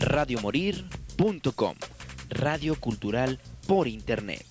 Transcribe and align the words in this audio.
radiomorir.com, 0.00 1.74
Radio 2.30 2.74
Cultural 2.80 3.38
por 3.66 3.86
Internet. 3.86 4.44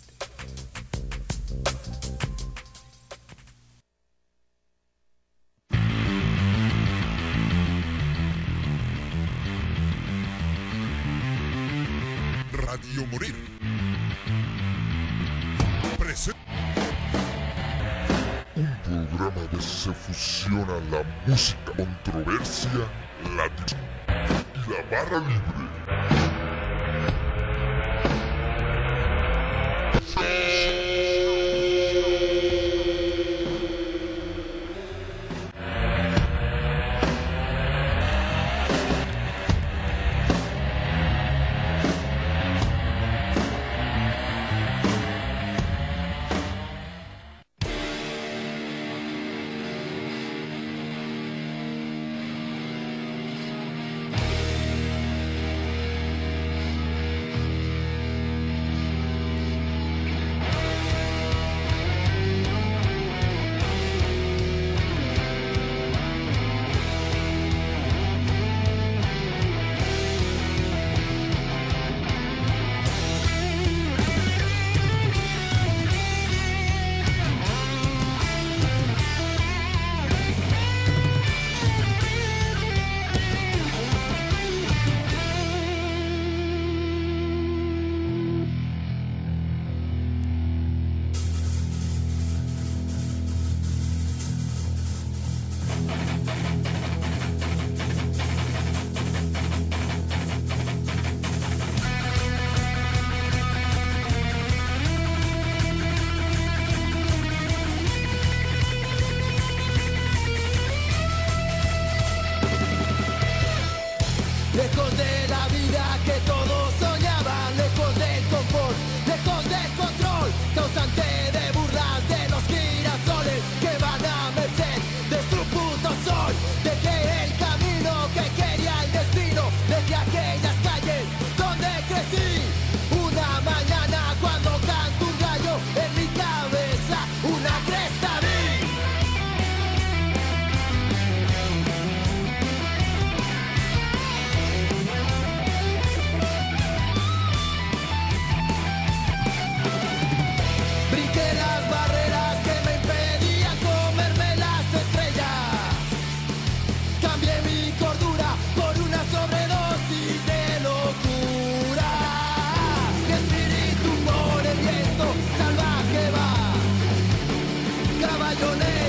Radio 12.51 13.07
Morir. 13.07 13.35
Presenta 15.97 16.37
un 18.55 18.77
programa 18.83 19.41
donde 19.51 19.61
se 19.61 19.91
fusiona 19.93 20.79
la 20.91 21.03
música, 21.25 21.73
controversia, 21.75 22.87
la 23.35 23.49
barra 24.89 25.19
libre 25.19 25.78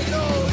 know. 0.09 0.50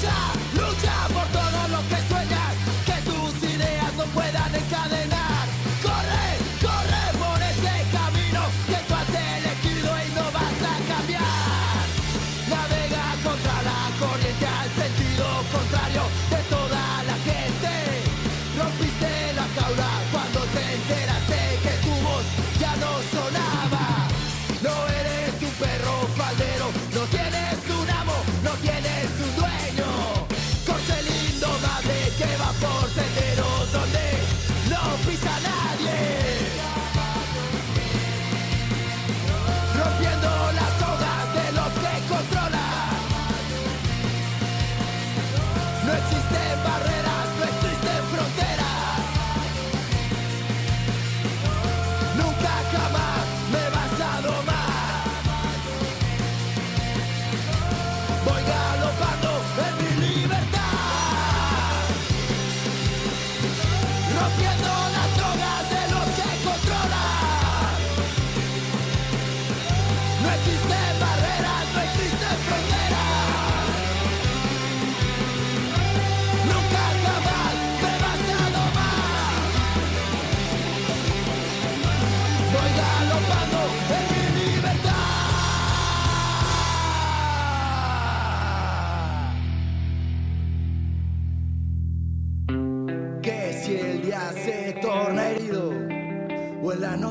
die 0.00 0.37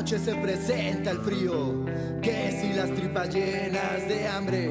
noche 0.07 0.19
se 0.23 0.35
presenta 0.35 1.11
el 1.11 1.19
frío, 1.19 1.83
que 2.21 2.57
si 2.61 2.71
las 2.71 2.89
tripas 2.95 3.27
llenas 3.27 4.07
de 4.07 4.25
hambre 4.25 4.69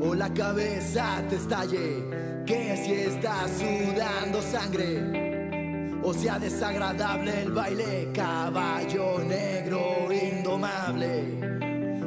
o 0.00 0.14
la 0.14 0.32
cabeza 0.32 1.20
te 1.28 1.34
estalle, 1.34 2.04
que 2.46 2.76
si 2.76 2.92
estás 2.92 3.50
sudando 3.58 4.40
sangre 4.40 5.98
o 6.04 6.14
sea 6.14 6.38
desagradable 6.38 7.42
el 7.42 7.50
baile, 7.50 8.08
caballo 8.14 9.18
negro 9.18 10.08
indomable, 10.12 11.24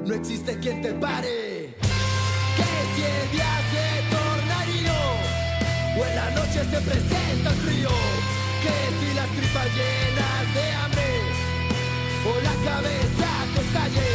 no 0.05 0.13
existe 0.13 0.57
quien 0.59 0.81
te 0.81 0.93
pare, 0.93 1.75
que 2.55 2.71
si 2.95 3.01
el 3.03 3.31
día 3.33 3.53
se 3.73 4.15
torna 4.15 4.59
o 5.99 6.05
en 6.05 6.15
la 6.15 6.29
noche 6.29 6.59
se 6.71 6.79
presenta 6.89 7.49
el 7.49 7.55
frío, 7.65 7.89
que 8.63 8.75
si 8.97 9.13
las 9.13 9.27
tripas 9.27 9.67
llenas 9.75 10.53
de 10.53 10.71
hambre 10.71 11.12
cabeza 12.63 13.29
que 13.53 13.61
estalle. 13.61 14.12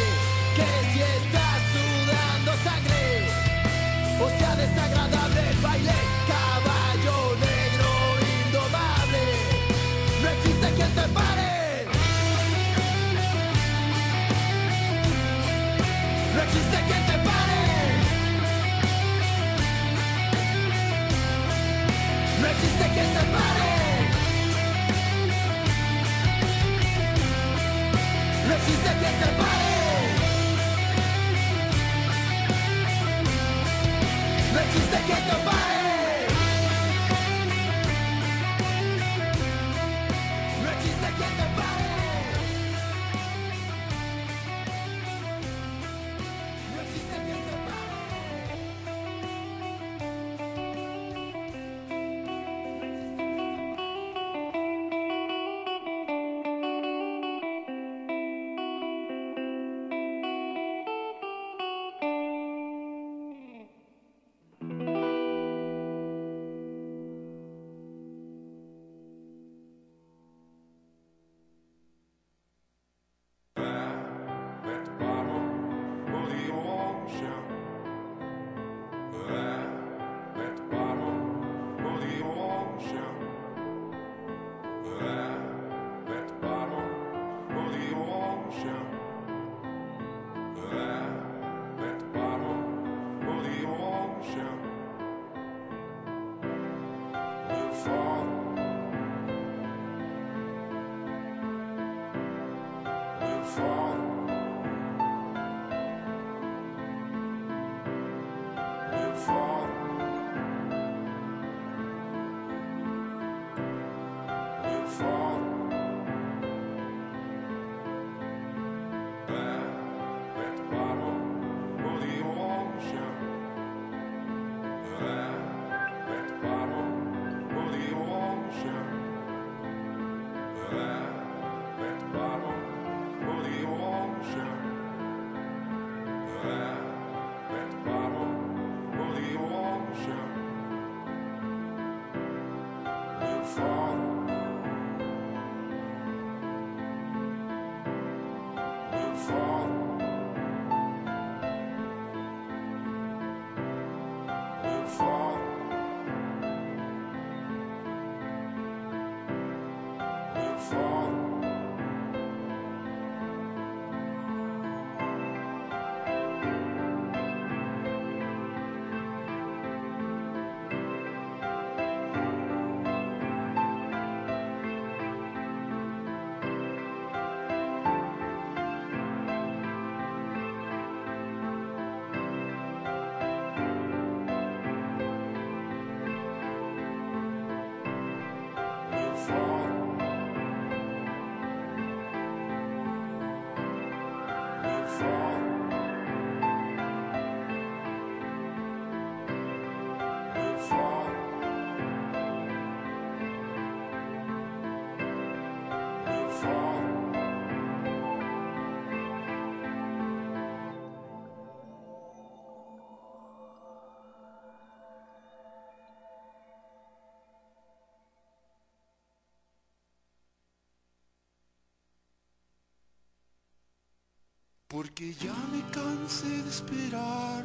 Porque 224.69 225.15
ya 225.15 225.33
me 225.51 225.63
cansé 225.71 226.27
de 226.27 226.47
esperar, 226.47 227.43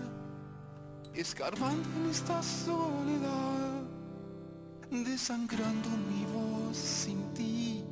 escarbando 1.15 1.89
en 1.97 2.11
esta 2.11 2.43
soledad, 2.43 3.83
desangrando 4.91 5.89
mi 5.89 6.27
voz 6.27 6.77
sin 6.77 7.33
ti, 7.33 7.83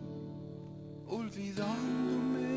olvidándome 1.06 2.51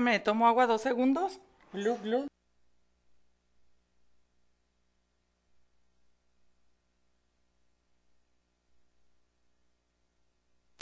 Déjenme, 0.00 0.18
tomo 0.18 0.48
agua 0.48 0.66
dos 0.66 0.80
segundos. 0.80 1.38
Glu, 1.74 1.98
glu. 1.98 2.26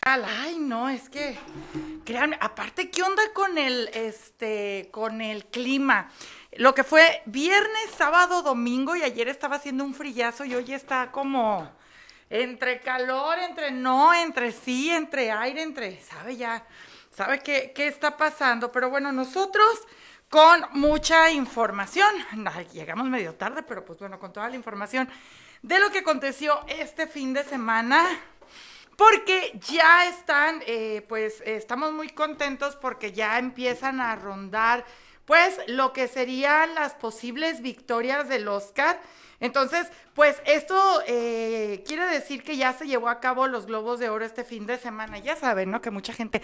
Ay, 0.05 0.59
no, 0.61 0.89
es 0.89 1.09
que, 1.11 1.37
créanme, 2.05 2.39
aparte, 2.41 2.91
¿qué 2.91 3.03
onda 3.03 3.23
con 3.35 3.59
el, 3.59 3.89
este, 3.93 4.89
con 4.93 5.21
el 5.21 5.47
clima? 5.47 6.11
Lo 6.53 6.73
que 6.73 6.85
fue 6.85 7.23
viernes, 7.27 7.91
sábado, 7.97 8.43
domingo 8.43 8.95
y 8.95 9.03
ayer 9.03 9.27
estaba 9.27 9.57
haciendo 9.57 9.83
un 9.83 9.95
frillazo 9.95 10.45
y 10.45 10.55
hoy 10.55 10.73
está 10.73 11.11
como 11.11 11.69
entre 12.31 12.81
calor, 12.81 13.41
entre 13.41 13.73
no, 13.73 14.15
entre 14.15 14.53
sí, 14.53 14.91
entre 14.91 15.33
aire, 15.33 15.63
entre, 15.63 16.01
¿sabe 16.03 16.37
ya? 16.37 16.65
¿Sabe 17.19 17.41
qué, 17.41 17.73
qué 17.75 17.89
está 17.89 18.17
pasando? 18.17 18.71
Pero 18.71 18.91
bueno, 18.91 19.11
nosotros 19.11 19.89
con 20.31 20.65
mucha 20.75 21.33
información, 21.33 22.07
llegamos 22.73 23.09
medio 23.09 23.35
tarde, 23.35 23.65
pero 23.65 23.85
pues 23.85 23.99
bueno, 23.99 24.21
con 24.21 24.33
toda 24.33 24.49
la 24.49 24.55
información 24.55 25.09
de 25.61 25.81
lo 25.81 25.91
que 25.91 25.99
aconteció 25.99 26.61
este 26.69 27.09
fin 27.09 27.35
de 27.35 27.43
semana 27.43 28.07
porque 28.97 29.59
ya 29.69 30.07
están, 30.07 30.63
eh, 30.65 31.05
pues 31.09 31.43
estamos 31.45 31.93
muy 31.93 32.09
contentos 32.09 32.77
porque 32.77 33.11
ya 33.11 33.41
empiezan 33.41 34.01
a 34.01 34.15
rondar, 34.15 34.85
pues 35.25 35.59
lo 35.67 35.93
que 35.93 36.07
serían 36.07 36.73
las 36.77 36.95
posibles 36.95 37.63
victorias 37.63 38.29
del 38.29 38.47
Oscar. 38.47 39.01
Entonces, 39.41 39.89
pues 40.15 40.41
esto 40.47 41.03
eh, 41.09 41.83
quiere 41.85 42.07
decir 42.07 42.45
que 42.45 42.57
ya 42.57 42.75
se 42.75 42.87
llevó 42.87 43.09
a 43.09 43.19
cabo 43.19 43.49
los 43.49 43.67
Globos 43.67 43.99
de 43.99 44.09
Oro 44.09 44.25
este 44.25 44.45
fin 44.45 44.67
de 44.67 44.79
semana. 44.79 45.19
Ya 45.19 45.35
saben, 45.35 45.73
¿no? 45.73 45.81
Que 45.81 45.91
mucha 45.91 46.13
gente 46.13 46.43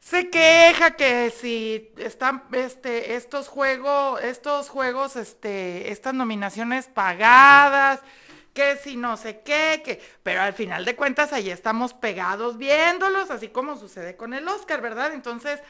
se 0.00 0.30
queja 0.30 0.92
que 0.92 1.30
si 1.30 1.92
están 1.98 2.44
este, 2.52 3.14
estos 3.14 3.48
juegos, 3.48 4.20
estos 4.22 4.68
juegos, 4.68 5.14
este, 5.16 5.92
estas 5.92 6.14
nominaciones 6.14 6.88
pagadas 6.88 8.00
que 8.54 8.76
si 8.76 8.96
no 8.96 9.16
sé 9.16 9.42
qué, 9.42 9.82
que, 9.84 10.02
pero 10.22 10.40
al 10.42 10.54
final 10.54 10.84
de 10.84 10.96
cuentas 10.96 11.32
ahí 11.32 11.50
estamos 11.50 11.94
pegados 11.94 12.58
viéndolos, 12.58 13.30
así 13.30 13.48
como 13.48 13.76
sucede 13.76 14.16
con 14.16 14.34
el 14.34 14.48
Oscar, 14.48 14.80
¿verdad? 14.80 15.12
Entonces, 15.12 15.60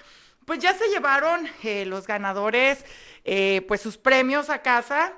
pues 0.47 0.61
ya 0.61 0.73
se 0.75 0.89
llevaron 0.89 1.47
eh, 1.63 1.85
los 1.85 2.07
ganadores, 2.07 2.85
eh, 3.25 3.63
pues 3.69 3.81
sus 3.81 3.99
premios 3.99 4.49
a 4.49 4.63
casa. 4.63 5.13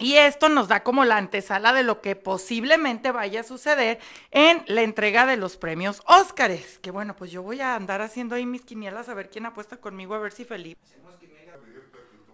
Y 0.00 0.14
esto 0.14 0.48
nos 0.48 0.68
da 0.68 0.84
como 0.84 1.04
la 1.04 1.16
antesala 1.16 1.72
de 1.72 1.82
lo 1.82 2.00
que 2.00 2.14
posiblemente 2.14 3.10
vaya 3.10 3.40
a 3.40 3.44
suceder 3.44 3.98
en 4.30 4.62
la 4.68 4.82
entrega 4.82 5.26
de 5.26 5.36
los 5.36 5.56
premios 5.56 6.02
Óscares. 6.06 6.78
Que 6.78 6.92
bueno, 6.92 7.16
pues 7.16 7.32
yo 7.32 7.42
voy 7.42 7.60
a 7.60 7.74
andar 7.74 8.00
haciendo 8.00 8.36
ahí 8.36 8.46
mis 8.46 8.62
quinielas 8.62 9.08
a 9.08 9.14
ver 9.14 9.28
quién 9.28 9.46
apuesta 9.46 9.76
conmigo, 9.76 10.14
a 10.14 10.20
ver 10.20 10.32
si 10.32 10.44
Felipe. 10.44 10.80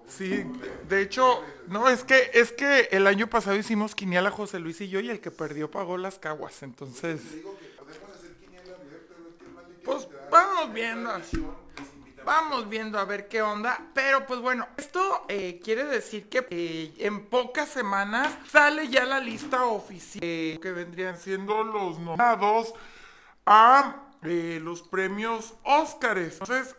Sí, 0.07 0.45
de 0.89 1.01
hecho, 1.01 1.43
no, 1.67 1.89
es 1.89 2.05
que, 2.05 2.31
es 2.35 2.53
que 2.53 2.89
el 2.93 3.07
año 3.07 3.29
pasado 3.29 3.57
hicimos 3.57 3.95
quiniela 3.95 4.31
José 4.31 4.61
Luis 4.61 4.81
y 4.83 4.89
yo 4.89 5.01
y 5.01 5.09
el 5.09 5.21
que 5.21 5.31
perdió 5.31 5.71
pagó 5.71 5.97
las 5.97 6.19
caguas, 6.19 6.63
entonces... 6.63 7.23
Pues 9.83 10.09
vamos 10.31 10.73
viendo, 10.73 11.11
vamos 12.25 12.69
viendo 12.69 12.99
a 12.99 13.05
ver 13.05 13.29
qué 13.29 13.43
onda, 13.43 13.79
pero 13.95 14.27
pues 14.27 14.41
bueno, 14.41 14.67
esto 14.77 15.25
eh, 15.29 15.61
quiere 15.63 15.85
decir 15.85 16.29
que 16.29 16.47
eh, 16.51 16.95
en 16.99 17.27
pocas 17.27 17.69
semanas 17.69 18.33
sale 18.51 18.89
ya 18.89 19.05
la 19.05 19.21
lista 19.21 19.65
oficial 19.67 20.21
eh, 20.23 20.59
que 20.61 20.73
vendrían 20.73 21.19
siendo 21.19 21.63
los 21.63 21.99
nominados 21.99 22.75
a 23.47 24.01
los 24.23 24.81
premios 24.81 25.53
Óscares. 25.65 26.39
Entonces, 26.41 26.75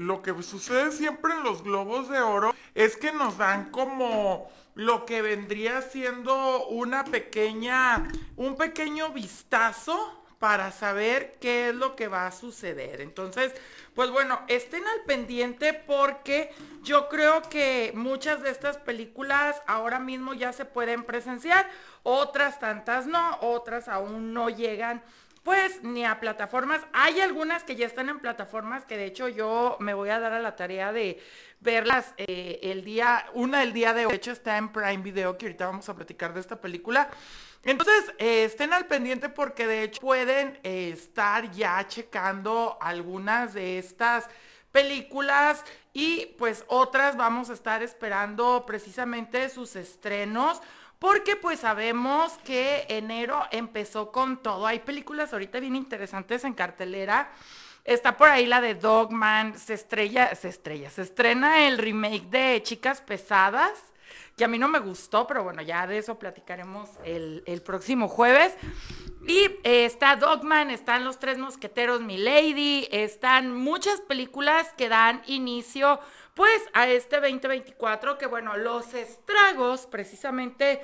lo 0.00 0.20
que 0.20 0.34
sucede 0.42 0.92
siempre 0.92 1.32
en 1.32 1.42
los 1.42 1.62
Globos 1.62 2.10
de 2.10 2.20
Oro 2.20 2.54
es 2.74 2.98
que 2.98 3.10
nos 3.10 3.38
dan 3.38 3.70
como 3.70 4.50
lo 4.74 5.06
que 5.06 5.22
vendría 5.22 5.80
siendo 5.80 6.66
una 6.66 7.04
pequeña, 7.04 8.06
un 8.36 8.56
pequeño 8.56 9.14
vistazo 9.14 10.24
para 10.38 10.72
saber 10.72 11.38
qué 11.40 11.70
es 11.70 11.74
lo 11.74 11.96
que 11.96 12.06
va 12.06 12.26
a 12.26 12.30
suceder. 12.30 13.00
Entonces, 13.00 13.54
pues 13.94 14.10
bueno, 14.10 14.40
estén 14.48 14.86
al 14.86 15.00
pendiente 15.06 15.72
porque 15.72 16.50
yo 16.82 17.08
creo 17.08 17.42
que 17.42 17.92
muchas 17.94 18.42
de 18.42 18.50
estas 18.50 18.76
películas 18.78 19.62
ahora 19.66 19.98
mismo 19.98 20.34
ya 20.34 20.52
se 20.52 20.64
pueden 20.64 21.04
presenciar, 21.04 21.68
otras 22.02 22.58
tantas 22.58 23.06
no, 23.06 23.38
otras 23.40 23.88
aún 23.88 24.34
no 24.34 24.50
llegan 24.50 25.02
pues 25.44 25.82
ni 25.82 26.04
a 26.06 26.20
plataformas. 26.20 26.80
Hay 26.92 27.20
algunas 27.20 27.64
que 27.64 27.76
ya 27.76 27.86
están 27.86 28.08
en 28.08 28.18
plataformas 28.18 28.84
que 28.86 28.96
de 28.96 29.04
hecho 29.04 29.28
yo 29.28 29.76
me 29.78 29.94
voy 29.94 30.08
a 30.08 30.18
dar 30.18 30.32
a 30.32 30.40
la 30.40 30.56
tarea 30.56 30.90
de 30.90 31.22
verlas 31.60 32.14
eh, 32.16 32.58
el 32.62 32.82
día, 32.82 33.26
una 33.34 33.62
el 33.62 33.72
día 33.72 33.92
de 33.92 34.06
hoy, 34.06 34.12
de 34.12 34.16
hecho 34.16 34.32
está 34.32 34.56
en 34.56 34.70
Prime 34.70 35.02
Video, 35.02 35.36
que 35.36 35.46
ahorita 35.46 35.66
vamos 35.66 35.88
a 35.88 35.94
platicar 35.94 36.32
de 36.34 36.40
esta 36.40 36.60
película. 36.60 37.10
Entonces, 37.64 38.12
eh, 38.18 38.44
estén 38.44 38.72
al 38.72 38.86
pendiente 38.86 39.28
porque 39.28 39.66
de 39.66 39.84
hecho 39.84 40.00
pueden 40.00 40.58
eh, 40.62 40.90
estar 40.92 41.50
ya 41.50 41.86
checando 41.88 42.76
algunas 42.80 43.54
de 43.54 43.78
estas 43.78 44.28
películas 44.70 45.64
y 45.92 46.26
pues 46.38 46.64
otras 46.66 47.16
vamos 47.16 47.48
a 47.48 47.54
estar 47.54 47.82
esperando 47.82 48.64
precisamente 48.66 49.48
sus 49.48 49.76
estrenos 49.76 50.60
porque 50.98 51.36
pues 51.36 51.60
sabemos 51.60 52.32
que 52.44 52.86
enero 52.88 53.44
empezó 53.50 54.10
con 54.10 54.42
todo. 54.42 54.66
Hay 54.66 54.80
películas 54.80 55.32
ahorita 55.32 55.60
bien 55.60 55.76
interesantes 55.76 56.44
en 56.44 56.54
cartelera. 56.54 57.30
Está 57.84 58.16
por 58.16 58.28
ahí 58.28 58.46
la 58.46 58.60
de 58.60 58.74
Dogman, 58.74 59.58
se 59.58 59.74
estrella, 59.74 60.34
se 60.34 60.48
estrella, 60.48 60.90
se 60.90 61.02
estrena 61.02 61.66
el 61.66 61.78
remake 61.78 62.30
de 62.30 62.62
Chicas 62.62 63.02
Pesadas, 63.02 63.92
que 64.36 64.44
a 64.44 64.48
mí 64.48 64.58
no 64.58 64.68
me 64.68 64.78
gustó, 64.80 65.26
pero 65.26 65.44
bueno, 65.44 65.62
ya 65.62 65.86
de 65.86 65.98
eso 65.98 66.18
platicaremos 66.18 66.90
el, 67.04 67.42
el 67.46 67.62
próximo 67.62 68.08
jueves. 68.08 68.54
Y 69.26 69.44
eh, 69.64 69.84
está 69.84 70.16
Dogman, 70.16 70.70
están 70.70 71.04
Los 71.04 71.18
Tres 71.18 71.38
Mosqueteros, 71.38 72.00
Mi 72.02 72.18
Lady, 72.18 72.88
están 72.90 73.54
muchas 73.54 74.00
películas 74.02 74.68
que 74.76 74.88
dan 74.88 75.22
inicio 75.26 76.00
pues 76.34 76.62
a 76.72 76.88
este 76.88 77.20
2024, 77.20 78.18
que 78.18 78.26
bueno, 78.26 78.56
los 78.56 78.92
estragos 78.92 79.86
precisamente 79.86 80.82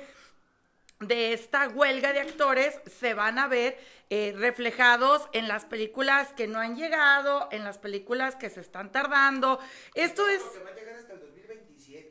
de 1.01 1.33
esta 1.33 1.67
huelga 1.67 2.13
de 2.13 2.21
actores 2.21 2.79
se 2.99 3.13
van 3.13 3.39
a 3.39 3.47
ver 3.47 3.77
eh, 4.09 4.33
reflejados 4.37 5.27
en 5.33 5.47
las 5.47 5.65
películas 5.65 6.31
que 6.33 6.47
no 6.47 6.59
han 6.59 6.75
llegado, 6.75 7.49
en 7.51 7.63
las 7.63 7.77
películas 7.77 8.35
que 8.35 8.49
se 8.49 8.61
están 8.61 8.91
tardando. 8.91 9.59
Esto 9.95 10.27
es... 10.27 10.41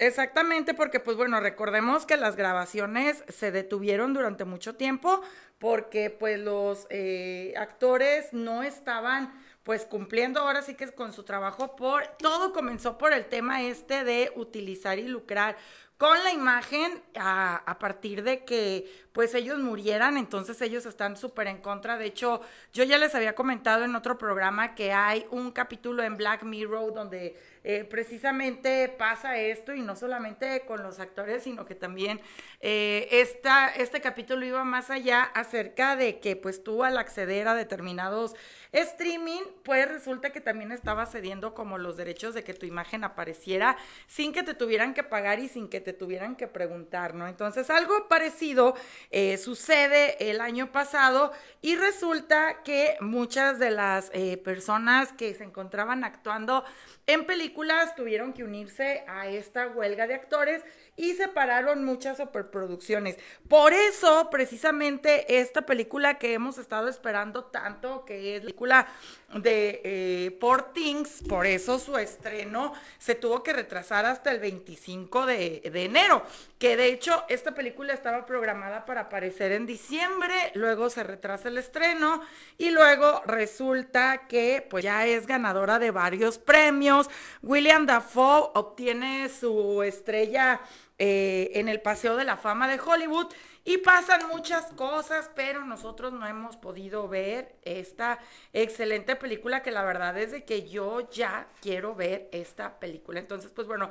Exactamente, 0.00 0.72
porque 0.72 0.98
pues 0.98 1.18
bueno, 1.18 1.40
recordemos 1.40 2.06
que 2.06 2.16
las 2.16 2.34
grabaciones 2.34 3.22
se 3.28 3.52
detuvieron 3.52 4.14
durante 4.14 4.46
mucho 4.46 4.74
tiempo 4.74 5.20
porque 5.58 6.08
pues 6.08 6.40
los 6.40 6.86
eh, 6.88 7.52
actores 7.58 8.32
no 8.32 8.62
estaban 8.62 9.30
pues 9.62 9.84
cumpliendo 9.84 10.40
ahora 10.40 10.62
sí 10.62 10.74
que 10.74 10.84
es 10.84 10.92
con 10.92 11.12
su 11.12 11.22
trabajo 11.24 11.76
por 11.76 12.06
todo 12.16 12.54
comenzó 12.54 12.96
por 12.96 13.12
el 13.12 13.26
tema 13.26 13.60
este 13.60 14.02
de 14.02 14.32
utilizar 14.36 14.98
y 14.98 15.06
lucrar 15.06 15.58
con 15.98 16.16
la 16.24 16.32
imagen 16.32 17.02
a, 17.14 17.56
a, 17.56 17.78
partir 17.78 18.22
de 18.22 18.46
que 18.46 18.90
pues 19.20 19.34
ellos 19.34 19.58
murieran, 19.58 20.16
entonces 20.16 20.62
ellos 20.62 20.86
están 20.86 21.14
súper 21.14 21.46
en 21.46 21.58
contra. 21.58 21.98
De 21.98 22.06
hecho, 22.06 22.40
yo 22.72 22.84
ya 22.84 22.96
les 22.96 23.14
había 23.14 23.34
comentado 23.34 23.84
en 23.84 23.94
otro 23.94 24.16
programa 24.16 24.74
que 24.74 24.94
hay 24.94 25.26
un 25.30 25.50
capítulo 25.50 26.02
en 26.02 26.16
Black 26.16 26.42
Mirror 26.42 26.94
donde 26.94 27.36
eh, 27.62 27.84
precisamente 27.84 28.88
pasa 28.88 29.36
esto 29.36 29.74
y 29.74 29.82
no 29.82 29.94
solamente 29.94 30.62
con 30.66 30.82
los 30.82 30.98
actores, 30.98 31.42
sino 31.42 31.66
que 31.66 31.74
también 31.74 32.18
eh, 32.62 33.08
esta, 33.10 33.68
este 33.68 34.00
capítulo 34.00 34.46
iba 34.46 34.64
más 34.64 34.88
allá 34.88 35.24
acerca 35.24 35.94
de 35.94 36.20
que 36.20 36.36
pues 36.36 36.64
tú 36.64 36.82
al 36.82 36.96
acceder 36.96 37.48
a 37.48 37.54
determinados 37.54 38.34
streaming, 38.72 39.42
pues 39.64 39.86
resulta 39.88 40.30
que 40.30 40.40
también 40.40 40.72
estaba 40.72 41.04
cediendo 41.04 41.54
como 41.54 41.76
los 41.76 41.96
derechos 41.96 42.34
de 42.34 42.44
que 42.44 42.54
tu 42.54 42.66
imagen 42.66 43.04
apareciera 43.04 43.76
sin 44.06 44.32
que 44.32 44.42
te 44.42 44.54
tuvieran 44.54 44.94
que 44.94 45.02
pagar 45.02 45.40
y 45.40 45.48
sin 45.48 45.68
que 45.68 45.80
te 45.80 45.92
tuvieran 45.92 46.36
que 46.36 46.46
preguntar, 46.46 47.14
¿no? 47.14 47.26
Entonces 47.26 47.68
algo 47.68 48.08
parecido 48.08 48.74
eh, 49.10 49.38
sucede 49.38 50.30
el 50.30 50.40
año 50.40 50.70
pasado 50.70 51.32
y 51.62 51.74
resulta 51.74 52.62
que 52.62 52.96
muchas 53.00 53.58
de 53.58 53.70
las 53.70 54.10
eh, 54.12 54.36
personas 54.36 55.12
que 55.12 55.34
se 55.34 55.44
encontraban 55.44 56.04
actuando 56.04 56.64
en 57.06 57.26
películas 57.26 57.96
tuvieron 57.96 58.32
que 58.32 58.44
unirse 58.44 59.04
a 59.08 59.26
esta 59.26 59.66
huelga 59.66 60.06
de 60.06 60.14
actores 60.14 60.62
y 60.96 61.14
separaron 61.14 61.84
muchas 61.84 62.18
superproducciones. 62.18 63.16
Por 63.48 63.72
eso, 63.72 64.28
precisamente, 64.30 65.40
esta 65.40 65.62
película 65.62 66.18
que 66.18 66.34
hemos 66.34 66.58
estado 66.58 66.88
esperando 66.88 67.44
tanto, 67.44 68.04
que 68.04 68.36
es 68.36 68.42
la 68.42 68.46
película 68.46 68.86
de 69.34 69.80
eh, 69.82 70.38
Things, 70.74 71.22
por 71.28 71.46
eso 71.46 71.78
su 71.78 71.96
estreno 71.96 72.74
se 72.98 73.14
tuvo 73.14 73.42
que 73.42 73.52
retrasar 73.52 74.04
hasta 74.04 74.30
el 74.30 74.40
25 74.40 75.26
de, 75.26 75.70
de 75.72 75.84
enero, 75.84 76.22
que 76.58 76.76
de 76.76 76.86
hecho 76.86 77.24
esta 77.28 77.54
película 77.54 77.92
estaba 77.92 78.26
programada 78.26 78.84
aparecer 78.98 79.52
en 79.52 79.66
diciembre, 79.66 80.34
luego 80.54 80.90
se 80.90 81.02
retrasa 81.02 81.48
el 81.48 81.58
estreno 81.58 82.20
y 82.58 82.70
luego 82.70 83.22
resulta 83.26 84.26
que 84.26 84.66
pues 84.68 84.84
ya 84.84 85.06
es 85.06 85.26
ganadora 85.26 85.78
de 85.78 85.90
varios 85.90 86.38
premios. 86.38 87.08
William 87.42 87.86
Dafoe 87.86 88.50
obtiene 88.54 89.28
su 89.28 89.82
estrella 89.82 90.60
eh, 90.98 91.52
en 91.54 91.68
el 91.68 91.80
Paseo 91.80 92.16
de 92.16 92.24
la 92.24 92.36
Fama 92.36 92.68
de 92.68 92.78
Hollywood 92.78 93.32
y 93.64 93.78
pasan 93.78 94.28
muchas 94.28 94.66
cosas, 94.72 95.30
pero 95.34 95.64
nosotros 95.64 96.12
no 96.12 96.26
hemos 96.26 96.56
podido 96.56 97.08
ver 97.08 97.56
esta 97.62 98.18
excelente 98.52 99.16
película 99.16 99.62
que 99.62 99.70
la 99.70 99.84
verdad 99.84 100.18
es 100.18 100.32
de 100.32 100.44
que 100.44 100.68
yo 100.68 101.10
ya 101.10 101.46
quiero 101.60 101.94
ver 101.94 102.28
esta 102.32 102.78
película. 102.78 103.20
Entonces, 103.20 103.50
pues 103.50 103.66
bueno, 103.66 103.90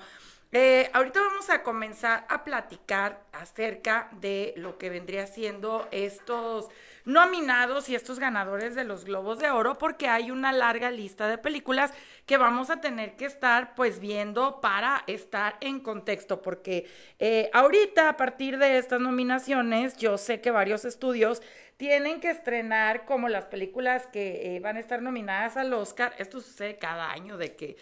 eh, 0.52 0.90
ahorita 0.94 1.22
vamos 1.22 1.48
a 1.52 1.62
comenzar 1.62 2.26
a 2.28 2.44
platicar 2.44 3.22
acerca 3.34 4.10
de 4.14 4.56
lo 4.58 4.80
que 4.80 4.90
vendría 4.90 5.28
siendo 5.28 5.88
estos 5.92 6.70
nominados 7.06 7.88
y 7.88 7.94
estos 7.94 8.18
ganadores 8.18 8.74
de 8.74 8.84
los 8.84 9.06
Globos 9.06 9.38
de 9.38 9.52
Oro 9.52 9.78
porque 9.78 10.08
hay 10.08 10.32
una 10.32 10.52
larga 10.52 10.90
lista 10.90 11.28
de 11.28 11.38
películas 11.38 11.94
que 12.26 12.38
vamos 12.38 12.72
a 12.72 12.82
tener 12.82 13.16
que 13.16 13.26
estar 13.26 13.76
pues 13.76 14.00
viendo 14.00 14.60
para 14.60 15.04
estar 15.06 15.58
en 15.62 15.82
contexto 15.82 16.42
porque 16.42 16.88
eh, 17.20 17.52
ahorita 17.54 18.10
a 18.10 18.18
partir 18.18 18.58
de 18.58 18.80
estas 18.80 19.00
nominaciones 19.00 19.98
yo 19.98 20.18
sé 20.18 20.42
que 20.42 20.50
varios 20.50 20.84
estudios 20.84 21.44
tienen 21.78 22.20
que 22.20 22.32
estrenar 22.32 23.06
como 23.06 23.30
las 23.30 23.46
películas 23.46 24.08
que 24.08 24.56
eh, 24.56 24.60
van 24.60 24.78
a 24.78 24.80
estar 24.82 25.02
nominadas 25.02 25.56
al 25.56 25.72
Oscar. 25.74 26.14
Esto 26.18 26.42
sucede 26.42 26.78
cada 26.78 27.12
año 27.12 27.38
de 27.38 27.56
que 27.56 27.78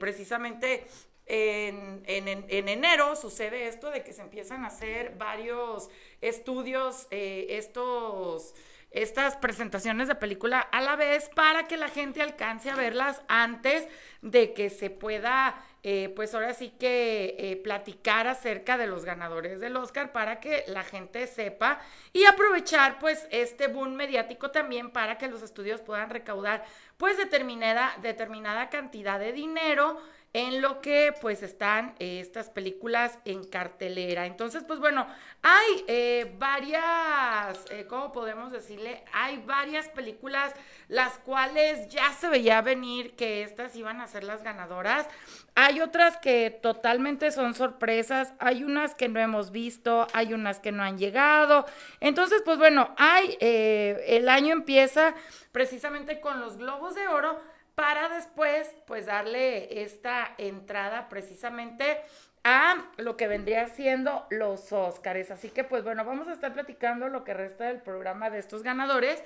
precisamente 0.00 0.88
en, 1.28 2.02
en, 2.06 2.46
en, 2.48 2.68
enero 2.68 3.14
sucede 3.14 3.68
esto 3.68 3.90
de 3.90 4.02
que 4.02 4.12
se 4.12 4.22
empiezan 4.22 4.64
a 4.64 4.68
hacer 4.68 5.14
varios 5.16 5.90
estudios, 6.22 7.06
eh, 7.10 7.46
estos, 7.50 8.54
estas 8.90 9.36
presentaciones 9.36 10.08
de 10.08 10.14
película 10.14 10.60
a 10.60 10.80
la 10.80 10.96
vez 10.96 11.28
para 11.34 11.68
que 11.68 11.76
la 11.76 11.88
gente 11.88 12.22
alcance 12.22 12.70
a 12.70 12.76
verlas 12.76 13.20
antes 13.28 13.86
de 14.22 14.54
que 14.54 14.70
se 14.70 14.88
pueda, 14.88 15.62
eh, 15.82 16.10
pues 16.16 16.34
ahora 16.34 16.54
sí 16.54 16.72
que 16.80 17.36
eh, 17.38 17.56
platicar 17.56 18.26
acerca 18.26 18.78
de 18.78 18.86
los 18.86 19.04
ganadores 19.04 19.60
del 19.60 19.76
Oscar 19.76 20.12
para 20.12 20.40
que 20.40 20.64
la 20.66 20.82
gente 20.82 21.26
sepa 21.26 21.78
y 22.14 22.24
aprovechar 22.24 22.98
pues 22.98 23.28
este 23.30 23.66
boom 23.66 23.94
mediático 23.94 24.50
también 24.50 24.90
para 24.90 25.18
que 25.18 25.28
los 25.28 25.42
estudios 25.42 25.82
puedan 25.82 26.08
recaudar 26.08 26.64
pues 26.96 27.18
determinada, 27.18 27.94
determinada 28.00 28.70
cantidad 28.70 29.20
de 29.20 29.32
dinero 29.32 30.00
en 30.34 30.60
lo 30.60 30.80
que 30.80 31.14
pues 31.20 31.42
están 31.42 31.94
eh, 31.98 32.20
estas 32.20 32.50
películas 32.50 33.18
en 33.24 33.44
cartelera. 33.44 34.26
Entonces, 34.26 34.62
pues 34.64 34.78
bueno, 34.78 35.06
hay 35.42 35.84
eh, 35.86 36.34
varias, 36.38 37.64
eh, 37.70 37.86
¿cómo 37.88 38.12
podemos 38.12 38.52
decirle? 38.52 39.02
Hay 39.12 39.38
varias 39.46 39.88
películas 39.88 40.52
las 40.88 41.18
cuales 41.18 41.88
ya 41.88 42.12
se 42.12 42.28
veía 42.28 42.60
venir 42.60 43.16
que 43.16 43.42
estas 43.42 43.74
iban 43.74 44.00
a 44.00 44.06
ser 44.06 44.24
las 44.24 44.42
ganadoras. 44.42 45.08
Hay 45.54 45.80
otras 45.80 46.18
que 46.18 46.50
totalmente 46.50 47.30
son 47.30 47.54
sorpresas, 47.54 48.34
hay 48.38 48.64
unas 48.64 48.94
que 48.94 49.08
no 49.08 49.20
hemos 49.20 49.50
visto, 49.50 50.06
hay 50.12 50.34
unas 50.34 50.60
que 50.60 50.72
no 50.72 50.82
han 50.82 50.98
llegado. 50.98 51.64
Entonces, 52.00 52.42
pues 52.44 52.58
bueno, 52.58 52.94
hay, 52.96 53.36
el 53.40 54.28
año 54.28 54.52
empieza 54.52 55.14
precisamente 55.52 56.20
con 56.20 56.40
los 56.40 56.58
globos 56.58 56.94
de 56.94 57.08
oro 57.08 57.40
para 57.78 58.08
después 58.08 58.68
pues 58.88 59.06
darle 59.06 59.84
esta 59.84 60.34
entrada 60.36 61.08
precisamente 61.08 62.00
a 62.42 62.74
lo 62.96 63.16
que 63.16 63.28
vendría 63.28 63.68
siendo 63.68 64.26
los 64.30 64.72
Óscares. 64.72 65.30
Así 65.30 65.50
que 65.50 65.62
pues 65.62 65.84
bueno, 65.84 66.04
vamos 66.04 66.26
a 66.26 66.32
estar 66.32 66.52
platicando 66.52 67.06
lo 67.08 67.22
que 67.22 67.34
resta 67.34 67.66
del 67.66 67.80
programa 67.80 68.30
de 68.30 68.40
estos 68.40 68.64
ganadores 68.64 69.22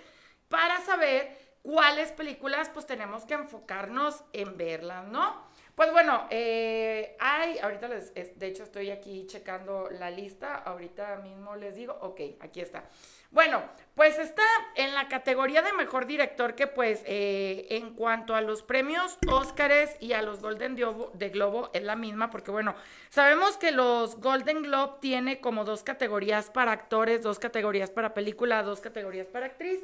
para 0.50 0.82
saber 0.82 1.34
cuáles 1.62 2.12
películas 2.12 2.68
pues 2.68 2.84
tenemos 2.84 3.24
que 3.24 3.32
enfocarnos 3.32 4.22
en 4.34 4.58
verlas, 4.58 5.06
¿no? 5.06 5.50
Pues 5.74 5.90
bueno, 5.90 6.26
eh, 6.28 7.16
hay, 7.20 7.58
ahorita 7.58 7.88
les, 7.88 8.12
de 8.14 8.46
hecho 8.46 8.64
estoy 8.64 8.90
aquí 8.90 9.26
checando 9.26 9.88
la 9.90 10.10
lista, 10.10 10.56
ahorita 10.56 11.16
mismo 11.16 11.56
les 11.56 11.74
digo, 11.74 11.96
ok, 12.02 12.20
aquí 12.40 12.60
está. 12.60 12.84
Bueno, 13.32 13.62
pues 13.94 14.18
está 14.18 14.42
en 14.74 14.94
la 14.94 15.08
categoría 15.08 15.62
de 15.62 15.72
mejor 15.72 16.06
director 16.06 16.54
que 16.54 16.66
pues 16.66 17.02
eh, 17.06 17.66
en 17.70 17.94
cuanto 17.94 18.34
a 18.34 18.42
los 18.42 18.62
premios 18.62 19.16
Óscares 19.26 19.96
y 20.00 20.12
a 20.12 20.20
los 20.20 20.40
Golden 20.40 20.76
de 20.76 21.28
Globo 21.30 21.70
es 21.72 21.82
la 21.82 21.96
misma 21.96 22.28
porque 22.28 22.50
bueno, 22.50 22.74
sabemos 23.08 23.56
que 23.56 23.70
los 23.70 24.20
Golden 24.20 24.62
Globe 24.62 24.98
tiene 25.00 25.40
como 25.40 25.64
dos 25.64 25.82
categorías 25.82 26.50
para 26.50 26.72
actores, 26.72 27.22
dos 27.22 27.38
categorías 27.38 27.90
para 27.90 28.12
película, 28.12 28.62
dos 28.62 28.80
categorías 28.80 29.28
para 29.28 29.46
actriz. 29.46 29.80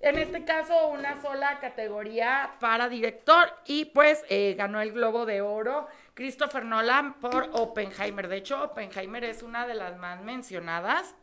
En 0.00 0.18
este 0.18 0.44
caso, 0.44 0.88
una 0.88 1.22
sola 1.22 1.60
categoría 1.60 2.56
para 2.58 2.88
director 2.88 3.48
y 3.64 3.86
pues 3.86 4.24
eh, 4.28 4.54
ganó 4.58 4.80
el 4.80 4.90
Globo 4.90 5.24
de 5.24 5.40
Oro 5.40 5.86
Christopher 6.14 6.64
Nolan 6.64 7.14
por 7.20 7.48
Oppenheimer. 7.52 8.26
De 8.26 8.38
hecho, 8.38 8.60
Oppenheimer 8.60 9.22
es 9.22 9.44
una 9.44 9.68
de 9.68 9.74
las 9.74 9.96
más 9.98 10.20
mencionadas 10.22 11.14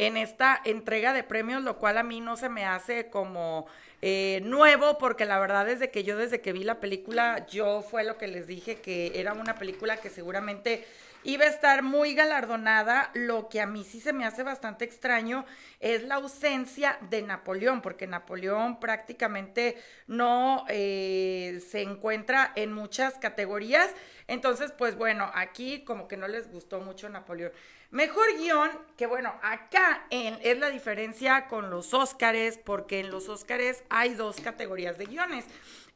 en 0.00 0.16
esta 0.16 0.58
entrega 0.64 1.12
de 1.12 1.22
premios, 1.22 1.62
lo 1.62 1.76
cual 1.76 1.98
a 1.98 2.02
mí 2.02 2.22
no 2.22 2.38
se 2.38 2.48
me 2.48 2.64
hace 2.64 3.10
como 3.10 3.66
eh, 4.00 4.40
nuevo, 4.42 4.96
porque 4.96 5.26
la 5.26 5.38
verdad 5.38 5.68
es 5.68 5.86
que 5.90 6.04
yo 6.04 6.16
desde 6.16 6.40
que 6.40 6.54
vi 6.54 6.64
la 6.64 6.80
película, 6.80 7.46
yo 7.48 7.82
fue 7.82 8.02
lo 8.04 8.16
que 8.16 8.26
les 8.26 8.46
dije, 8.46 8.76
que 8.76 9.20
era 9.20 9.34
una 9.34 9.56
película 9.56 9.98
que 9.98 10.08
seguramente 10.08 10.86
iba 11.22 11.44
a 11.44 11.48
estar 11.48 11.82
muy 11.82 12.14
galardonada. 12.14 13.10
Lo 13.12 13.50
que 13.50 13.60
a 13.60 13.66
mí 13.66 13.84
sí 13.84 14.00
se 14.00 14.14
me 14.14 14.24
hace 14.24 14.42
bastante 14.42 14.86
extraño 14.86 15.44
es 15.80 16.02
la 16.04 16.14
ausencia 16.14 16.96
de 17.10 17.20
Napoleón, 17.20 17.82
porque 17.82 18.06
Napoleón 18.06 18.80
prácticamente 18.80 19.76
no 20.06 20.64
eh, 20.70 21.60
se 21.70 21.82
encuentra 21.82 22.52
en 22.56 22.72
muchas 22.72 23.18
categorías. 23.18 23.90
Entonces, 24.28 24.72
pues 24.72 24.96
bueno, 24.96 25.30
aquí 25.34 25.84
como 25.84 26.08
que 26.08 26.16
no 26.16 26.26
les 26.26 26.50
gustó 26.50 26.80
mucho 26.80 27.06
Napoleón. 27.10 27.52
Mejor 27.90 28.38
guion, 28.38 28.70
que 28.96 29.06
bueno, 29.06 29.34
acá 29.42 30.06
en, 30.10 30.38
es 30.42 30.56
la 30.60 30.70
diferencia 30.70 31.48
con 31.48 31.70
los 31.70 31.92
Óscares, 31.92 32.56
porque 32.56 33.00
en 33.00 33.10
los 33.10 33.28
Óscares 33.28 33.82
hay 33.88 34.14
dos 34.14 34.40
categorías 34.40 34.96
de 34.96 35.06
guiones. 35.06 35.44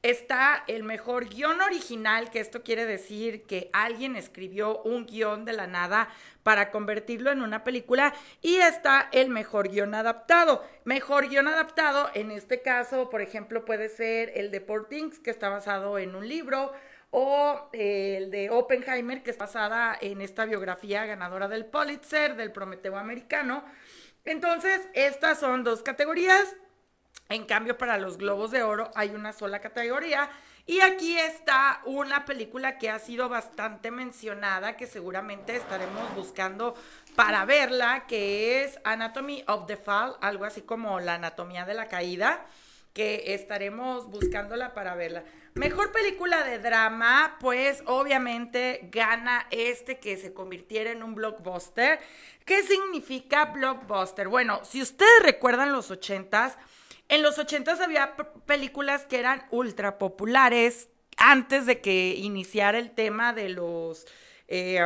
Está 0.03 0.65
el 0.67 0.83
mejor 0.83 1.29
guion 1.29 1.61
original, 1.61 2.33
que 2.33 2.41
esto 2.41 2.65
quiere 2.65 2.85
decir 2.85 3.45
que 3.47 3.71
alguien 3.73 4.17
escribió 4.17 4.83
un 4.83 5.07
guion 5.07 5.45
de 5.45 5.53
la 5.53 5.69
nada 5.69 6.09
para 6.43 6.73
convertirlo 6.73 7.31
en 7.31 7.43
una 7.43 7.63
película, 7.63 8.13
y 8.43 8.57
está 8.57 9.09
el 9.13 9.31
mejor 9.31 9.69
guion 9.69 9.95
adaptado. 9.95 10.67
Mejor 10.83 11.29
guion 11.29 11.47
adaptado, 11.47 12.11
en 12.15 12.33
este 12.33 12.61
caso, 12.61 13.09
por 13.09 13.23
ejemplo, 13.23 13.65
puede 13.65 13.89
ser 13.89 14.33
el 14.35 14.51
de 14.51 14.67
que 15.23 15.31
está 15.31 15.49
basado 15.49 15.97
en 15.99 16.17
un 16.17 16.29
libro, 16.29 16.73
o 17.17 17.69
el 17.73 18.33
de 18.33 18.51
Oppenheimer, 18.51 19.23
que 19.23 19.31
es 19.31 19.39
basada 19.39 19.97
en 20.01 20.21
esta 20.21 20.47
biografía 20.47 21.07
ganadora 21.07 21.47
del 21.47 21.65
Pulitzer, 21.65 22.35
del 22.35 22.51
Prometeo 22.51 22.97
americano. 22.99 23.65
Entonces, 24.25 24.81
estas 24.95 25.39
son 25.39 25.63
dos 25.63 25.85
categorías. 25.85 26.57
En 27.29 27.45
cambio, 27.47 27.79
para 27.79 27.99
los 27.99 28.19
Globos 28.19 28.51
de 28.51 28.65
Oro 28.65 28.91
hay 28.97 29.11
una 29.11 29.33
sola 29.33 29.61
categoría. 29.61 30.29
Y 30.67 30.81
aquí 30.81 31.17
está 31.17 31.83
una 31.85 32.25
película 32.25 32.79
que 32.79 32.91
ha 32.91 32.99
sido 32.99 33.29
bastante 33.29 33.93
mencionada, 33.93 34.77
que 34.77 34.89
seguramente 34.89 35.55
estaremos 35.55 36.13
buscando 36.17 36.75
para 37.15 37.45
verla, 37.45 38.07
que 38.09 38.65
es 38.65 38.81
Anatomy 38.83 39.45
of 39.47 39.67
the 39.67 39.77
Fall, 39.77 40.17
algo 40.21 40.47
así 40.47 40.63
como 40.63 40.99
la 40.99 41.15
anatomía 41.15 41.65
de 41.65 41.75
la 41.75 41.87
caída, 41.87 42.45
que 42.93 43.35
estaremos 43.35 44.11
buscándola 44.11 44.75
para 44.75 44.97
verla. 44.97 45.23
Mejor 45.55 45.93
película 45.93 46.43
de 46.43 46.59
drama, 46.59 47.37
pues 47.39 47.85
obviamente 47.87 48.89
gana 48.91 49.47
este 49.53 50.01
que 50.01 50.17
se 50.17 50.35
convirtiera 50.35 50.91
en 50.91 51.05
un 51.05 51.15
blockbuster. 51.15 52.01
¿Qué 52.45 52.65
significa 52.65 53.45
blockbuster? 53.45 54.27
Bueno, 54.27 54.65
si 54.65 54.83
ustedes 54.83 55.23
recuerdan 55.23 55.73
los 55.73 55.93
ochentas, 55.93 56.59
en 57.09 57.23
los 57.23 57.39
ochentas 57.39 57.81
había 57.81 58.17
películas 58.47 59.07
que 59.07 59.21
eran 59.21 59.47
ultra 59.53 59.97
populares 59.97 60.89
antes 61.19 61.67
de 61.67 61.81
que 61.81 62.17
iniciara 62.17 62.79
el 62.79 62.91
tema 62.91 63.33
de 63.33 63.51
los 63.51 64.09
eh, 64.49 64.81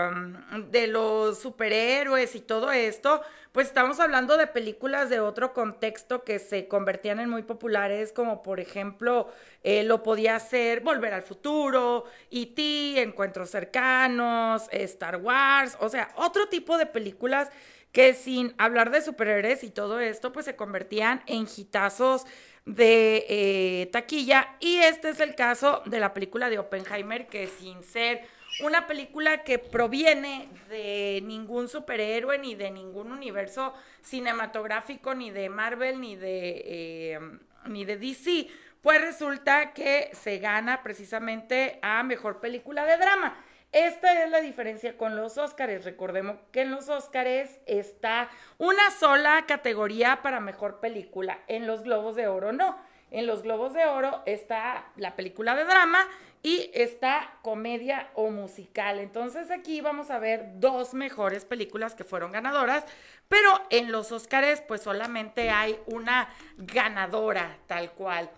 de 0.70 0.86
los 0.86 1.38
superhéroes 1.40 2.34
y 2.34 2.40
todo 2.40 2.70
esto, 2.70 3.22
pues 3.52 3.66
estamos 3.66 3.98
hablando 3.98 4.36
de 4.36 4.46
películas 4.46 5.10
de 5.10 5.20
otro 5.20 5.52
contexto 5.52 6.22
que 6.22 6.38
se 6.38 6.68
convertían 6.68 7.18
en 7.18 7.28
muy 7.28 7.42
populares, 7.42 8.12
como 8.12 8.42
por 8.42 8.60
ejemplo 8.60 9.28
eh, 9.64 9.82
lo 9.82 10.02
podía 10.02 10.36
hacer 10.36 10.80
Volver 10.80 11.12
al 11.12 11.22
Futuro, 11.22 12.04
E.T., 12.30 13.02
Encuentros 13.02 13.50
Cercanos, 13.50 14.68
Star 14.70 15.16
Wars, 15.16 15.76
o 15.80 15.88
sea, 15.88 16.12
otro 16.16 16.48
tipo 16.48 16.78
de 16.78 16.86
películas 16.86 17.50
que 17.90 18.14
sin 18.14 18.54
hablar 18.58 18.90
de 18.90 19.02
superhéroes 19.02 19.64
y 19.64 19.70
todo 19.70 19.98
esto, 19.98 20.30
pues 20.30 20.44
se 20.44 20.56
convertían 20.56 21.22
en 21.26 21.46
hitazos 21.56 22.26
de 22.64 23.24
eh, 23.28 23.86
taquilla. 23.92 24.56
Y 24.60 24.76
este 24.76 25.08
es 25.10 25.20
el 25.20 25.34
caso 25.34 25.82
de 25.86 25.98
la 25.98 26.12
película 26.12 26.50
de 26.50 26.58
Oppenheimer, 26.58 27.26
que 27.26 27.46
sin 27.46 27.82
ser 27.82 28.22
una 28.60 28.86
película 28.86 29.44
que 29.44 29.58
proviene 29.58 30.48
de 30.68 31.20
ningún 31.24 31.68
superhéroe, 31.68 32.38
ni 32.38 32.54
de 32.54 32.70
ningún 32.70 33.12
universo 33.12 33.74
cinematográfico, 34.02 35.14
ni 35.14 35.30
de 35.30 35.48
Marvel, 35.48 36.00
ni 36.00 36.16
de, 36.16 36.62
eh, 36.64 37.20
ni 37.66 37.84
de 37.84 37.96
DC, 37.96 38.48
pues 38.82 39.00
resulta 39.00 39.72
que 39.72 40.10
se 40.12 40.38
gana 40.38 40.82
precisamente 40.82 41.78
a 41.82 42.02
mejor 42.02 42.40
película 42.40 42.84
de 42.84 42.96
drama. 42.96 43.36
Esta 43.72 44.24
es 44.24 44.30
la 44.30 44.40
diferencia 44.40 44.96
con 44.96 45.14
los 45.14 45.36
Óscares. 45.36 45.84
Recordemos 45.84 46.38
que 46.52 46.62
en 46.62 46.70
los 46.70 46.88
Óscares 46.88 47.60
está 47.66 48.30
una 48.56 48.90
sola 48.92 49.44
categoría 49.46 50.22
para 50.22 50.40
mejor 50.40 50.80
película. 50.80 51.40
En 51.48 51.66
los 51.66 51.82
Globos 51.82 52.16
de 52.16 52.28
Oro 52.28 52.52
no. 52.52 52.78
En 53.10 53.26
los 53.26 53.42
Globos 53.42 53.74
de 53.74 53.84
Oro 53.84 54.22
está 54.24 54.86
la 54.96 55.16
película 55.16 55.54
de 55.54 55.64
drama 55.64 56.06
y 56.42 56.70
está 56.74 57.38
comedia 57.42 58.10
o 58.14 58.30
musical. 58.30 58.98
Entonces 58.98 59.50
aquí 59.50 59.80
vamos 59.80 60.10
a 60.10 60.18
ver 60.18 60.60
dos 60.60 60.94
mejores 60.94 61.44
películas 61.44 61.94
que 61.94 62.04
fueron 62.04 62.32
ganadoras, 62.32 62.84
pero 63.28 63.50
en 63.70 63.92
los 63.92 64.12
Óscares 64.12 64.62
pues 64.66 64.82
solamente 64.82 65.50
hay 65.50 65.78
una 65.86 66.28
ganadora 66.56 67.58
tal 67.66 67.92
cual. 67.92 68.30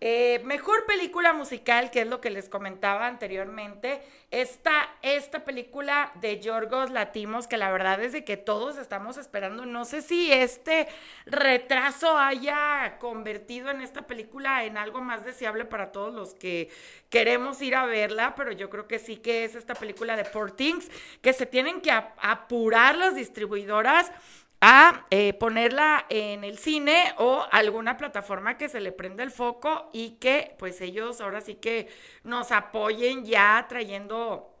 Eh, 0.00 0.40
mejor 0.44 0.86
película 0.86 1.32
musical, 1.32 1.90
que 1.90 2.02
es 2.02 2.06
lo 2.06 2.20
que 2.20 2.30
les 2.30 2.48
comentaba 2.48 3.08
anteriormente, 3.08 4.00
está 4.30 4.88
esta 5.02 5.44
película 5.44 6.12
de 6.20 6.38
Yorgos 6.38 6.90
Latimos, 6.90 7.48
que 7.48 7.56
la 7.56 7.72
verdad 7.72 8.00
es 8.02 8.22
que 8.22 8.36
todos 8.36 8.78
estamos 8.78 9.16
esperando. 9.16 9.66
No 9.66 9.84
sé 9.84 10.02
si 10.02 10.30
este 10.30 10.86
retraso 11.26 12.16
haya 12.16 12.98
convertido 13.00 13.70
en 13.70 13.80
esta 13.80 14.06
película 14.06 14.64
en 14.64 14.76
algo 14.76 15.00
más 15.00 15.24
deseable 15.24 15.64
para 15.64 15.90
todos 15.90 16.14
los 16.14 16.34
que 16.34 16.70
queremos 17.10 17.60
ir 17.60 17.74
a 17.74 17.86
verla, 17.86 18.34
pero 18.36 18.52
yo 18.52 18.70
creo 18.70 18.86
que 18.86 19.00
sí 19.00 19.16
que 19.16 19.44
es 19.44 19.56
esta 19.56 19.74
película 19.74 20.16
de 20.16 20.24
Poor 20.24 20.52
Things, 20.52 20.88
que 21.22 21.32
se 21.32 21.46
tienen 21.46 21.80
que 21.80 21.90
apurar 21.90 22.96
las 22.96 23.16
distribuidoras 23.16 24.12
a 24.60 25.06
eh, 25.10 25.34
ponerla 25.34 26.06
en 26.08 26.42
el 26.42 26.58
cine 26.58 27.14
o 27.18 27.46
alguna 27.52 27.96
plataforma 27.96 28.58
que 28.58 28.68
se 28.68 28.80
le 28.80 28.92
prenda 28.92 29.22
el 29.22 29.30
foco 29.30 29.90
y 29.92 30.12
que 30.18 30.56
pues 30.58 30.80
ellos 30.80 31.20
ahora 31.20 31.40
sí 31.40 31.54
que 31.54 31.88
nos 32.24 32.50
apoyen 32.50 33.24
ya 33.24 33.66
trayendo 33.68 34.57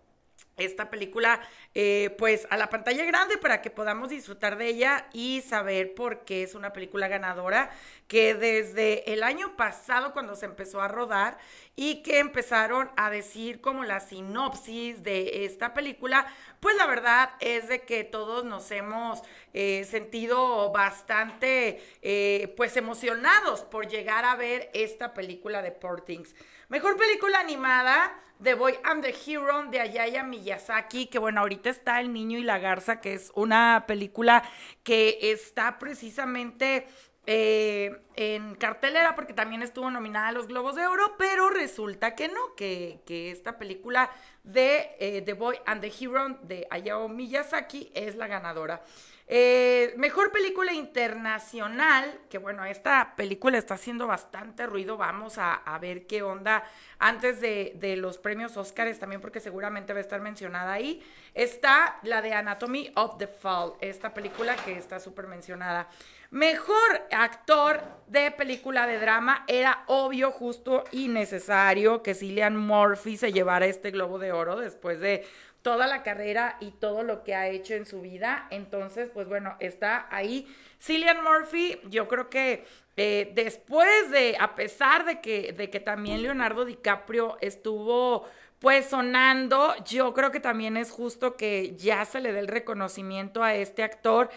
esta 0.58 0.90
película 0.90 1.40
eh, 1.74 2.14
pues 2.18 2.46
a 2.50 2.56
la 2.56 2.70
pantalla 2.70 3.04
grande 3.04 3.38
para 3.38 3.62
que 3.62 3.70
podamos 3.70 4.10
disfrutar 4.10 4.58
de 4.58 4.68
ella 4.68 5.06
y 5.12 5.42
saber 5.42 5.94
por 5.94 6.24
qué 6.24 6.42
es 6.42 6.54
una 6.54 6.72
película 6.72 7.08
ganadora 7.08 7.70
que 8.06 8.34
desde 8.34 9.12
el 9.12 9.22
año 9.22 9.56
pasado 9.56 10.12
cuando 10.12 10.34
se 10.34 10.46
empezó 10.46 10.80
a 10.80 10.88
rodar 10.88 11.38
y 11.76 12.02
que 12.02 12.18
empezaron 12.18 12.90
a 12.96 13.10
decir 13.10 13.60
como 13.60 13.84
la 13.84 14.00
sinopsis 14.00 15.02
de 15.02 15.44
esta 15.44 15.74
película, 15.74 16.26
pues 16.58 16.74
la 16.76 16.86
verdad 16.86 17.30
es 17.40 17.68
de 17.68 17.82
que 17.82 18.02
todos 18.02 18.44
nos 18.44 18.70
hemos 18.70 19.22
eh, 19.52 19.84
sentido 19.84 20.72
bastante 20.72 21.82
eh, 22.02 22.52
pues 22.56 22.76
emocionados 22.76 23.60
por 23.60 23.86
llegar 23.86 24.24
a 24.24 24.36
ver 24.36 24.70
esta 24.74 25.14
película 25.14 25.62
de 25.62 25.70
Portings. 25.70 26.34
Mejor 26.68 26.96
película 26.96 27.40
animada, 27.40 28.18
The 28.40 28.54
Boy 28.54 28.78
and 28.84 29.02
the 29.02 29.12
Hero 29.12 29.64
de 29.68 29.80
Ayaya 29.80 30.22
Miyazaki, 30.22 31.06
que 31.06 31.18
bueno, 31.18 31.40
ahorita 31.40 31.70
está 31.70 32.00
El 32.00 32.12
Niño 32.12 32.38
y 32.38 32.44
la 32.44 32.60
Garza, 32.60 33.00
que 33.00 33.14
es 33.14 33.32
una 33.34 33.84
película 33.88 34.44
que 34.84 35.18
está 35.32 35.80
precisamente 35.80 36.86
eh, 37.30 38.00
en 38.16 38.54
cartelera 38.54 39.14
porque 39.14 39.34
también 39.34 39.60
estuvo 39.60 39.90
nominada 39.90 40.28
a 40.28 40.32
los 40.32 40.46
Globos 40.46 40.76
de 40.76 40.86
Oro, 40.86 41.14
pero 41.18 41.50
resulta 41.50 42.14
que 42.14 42.28
no, 42.28 42.54
que, 42.56 43.02
esta 43.06 43.58
película 43.58 44.10
de 44.44 44.96
eh, 44.98 45.20
The 45.20 45.34
Boy 45.34 45.58
and 45.66 45.82
the 45.82 45.92
Hero 46.00 46.38
de 46.44 46.66
Hayao 46.70 47.06
Miyazaki 47.10 47.92
es 47.94 48.16
la 48.16 48.28
ganadora. 48.28 48.82
Eh, 49.26 49.92
mejor 49.98 50.32
película 50.32 50.72
internacional, 50.72 52.18
que 52.30 52.38
bueno, 52.38 52.64
esta 52.64 53.14
película 53.14 53.58
está 53.58 53.74
haciendo 53.74 54.06
bastante 54.06 54.64
ruido, 54.66 54.96
vamos 54.96 55.36
a, 55.36 55.78
ver 55.82 56.06
qué 56.06 56.22
onda 56.22 56.64
antes 56.98 57.42
de, 57.42 57.74
de, 57.76 57.96
los 57.96 58.16
premios 58.16 58.56
Oscars 58.56 58.98
también, 58.98 59.20
porque 59.20 59.40
seguramente 59.40 59.92
va 59.92 59.98
a 59.98 60.00
estar 60.00 60.22
mencionada 60.22 60.72
ahí, 60.72 61.06
está 61.34 61.98
la 62.04 62.22
de 62.22 62.32
Anatomy 62.32 62.90
of 62.94 63.18
the 63.18 63.26
Fall, 63.26 63.74
esta 63.82 64.14
película 64.14 64.56
que 64.56 64.78
está 64.78 64.98
súper 64.98 65.26
mencionada. 65.26 65.90
Mejor 66.30 67.06
actor 67.10 67.80
de 68.06 68.30
película 68.30 68.86
de 68.86 68.98
drama 68.98 69.44
era 69.48 69.84
obvio, 69.86 70.30
justo 70.30 70.84
y 70.92 71.08
necesario 71.08 72.02
que 72.02 72.14
Cillian 72.14 72.54
Murphy 72.54 73.16
se 73.16 73.32
llevara 73.32 73.64
este 73.64 73.90
Globo 73.90 74.18
de 74.18 74.32
Oro 74.32 74.56
después 74.56 75.00
de 75.00 75.26
toda 75.62 75.86
la 75.86 76.02
carrera 76.02 76.58
y 76.60 76.70
todo 76.72 77.02
lo 77.02 77.24
que 77.24 77.34
ha 77.34 77.48
hecho 77.48 77.74
en 77.74 77.86
su 77.86 78.02
vida. 78.02 78.46
Entonces, 78.50 79.08
pues 79.12 79.26
bueno, 79.26 79.56
está 79.58 80.06
ahí. 80.10 80.46
Cillian 80.78 81.24
Murphy, 81.24 81.80
yo 81.84 82.08
creo 82.08 82.28
que 82.28 82.66
eh, 82.98 83.32
después 83.34 84.10
de, 84.10 84.36
a 84.38 84.54
pesar 84.54 85.06
de 85.06 85.20
que, 85.20 85.52
de 85.54 85.70
que 85.70 85.80
también 85.80 86.22
Leonardo 86.22 86.66
DiCaprio 86.66 87.38
estuvo 87.40 88.26
pues 88.58 88.86
sonando, 88.86 89.74
yo 89.84 90.12
creo 90.12 90.30
que 90.30 90.40
también 90.40 90.76
es 90.76 90.90
justo 90.90 91.36
que 91.36 91.74
ya 91.76 92.04
se 92.04 92.20
le 92.20 92.32
dé 92.32 92.40
el 92.40 92.48
reconocimiento 92.48 93.42
a 93.42 93.54
este 93.54 93.82
actor. 93.82 94.30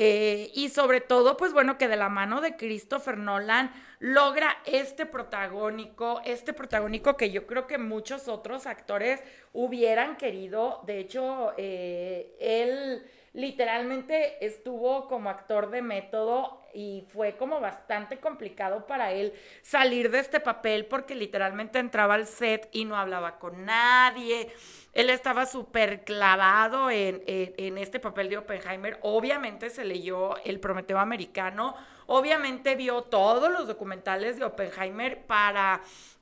Eh, 0.00 0.52
y 0.54 0.68
sobre 0.68 1.00
todo, 1.00 1.36
pues 1.36 1.52
bueno, 1.52 1.76
que 1.76 1.88
de 1.88 1.96
la 1.96 2.08
mano 2.08 2.40
de 2.40 2.56
Christopher 2.56 3.18
Nolan 3.18 3.72
logra 3.98 4.56
este 4.64 5.06
protagónico, 5.06 6.20
este 6.24 6.52
protagónico 6.52 7.16
que 7.16 7.32
yo 7.32 7.48
creo 7.48 7.66
que 7.66 7.78
muchos 7.78 8.28
otros 8.28 8.66
actores 8.66 9.20
hubieran 9.52 10.16
querido. 10.16 10.82
De 10.86 11.00
hecho, 11.00 11.52
eh, 11.56 12.36
él 12.38 13.10
literalmente 13.38 14.44
estuvo 14.44 15.06
como 15.06 15.30
actor 15.30 15.70
de 15.70 15.80
método 15.80 16.60
y 16.74 17.04
fue 17.12 17.36
como 17.36 17.60
bastante 17.60 18.18
complicado 18.18 18.84
para 18.84 19.12
él 19.12 19.32
salir 19.62 20.10
de 20.10 20.18
este 20.18 20.40
papel 20.40 20.86
porque 20.86 21.14
literalmente 21.14 21.78
entraba 21.78 22.14
al 22.14 22.26
set 22.26 22.68
y 22.72 22.84
no 22.84 22.96
hablaba 22.96 23.38
con 23.38 23.64
nadie. 23.64 24.52
Él 24.92 25.08
estaba 25.08 25.46
súper 25.46 26.02
clavado 26.02 26.90
en, 26.90 27.22
en, 27.26 27.78
este 27.78 28.00
papel 28.00 28.28
de 28.28 28.38
Oppenheimer. 28.38 28.98
Obviamente 29.02 29.70
se 29.70 29.84
leyó 29.84 30.36
El 30.44 30.58
Prometeo 30.58 30.98
Americano. 30.98 31.76
Obviamente 32.06 32.74
vio 32.74 33.02
todos 33.02 33.52
los 33.52 33.68
documentales 33.68 34.36
de 34.36 34.46
Oppenheimer 34.46 35.24
para 35.26 35.80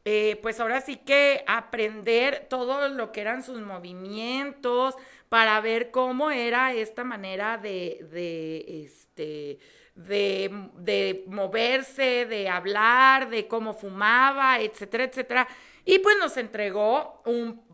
eh, 0.09 0.39
pues 0.41 0.61
ahora 0.61 0.81
sí 0.83 0.99
que 0.99 1.43
aprender 1.49 2.47
todo 2.49 2.89
lo 2.89 3.11
que 3.11 3.21
eran 3.21 3.43
sus 3.43 3.61
movimientos, 3.61 4.95
para 5.29 5.61
ver 5.61 5.91
cómo 5.91 6.31
era 6.31 6.73
esta 6.73 7.05
manera 7.05 7.59
de, 7.59 8.07
de 8.11 8.85
este, 8.85 9.59
de, 9.95 10.71
de, 10.77 11.25
moverse, 11.27 12.27
de 12.27 12.49
hablar, 12.49 13.29
de 13.29 13.49
cómo 13.49 13.75
fumaba, 13.75 14.61
etcétera, 14.61 15.05
etcétera. 15.05 15.49
Y 15.85 15.99
pues 15.99 16.17
nos 16.19 16.37
entregó 16.37 17.23
un 17.25 17.65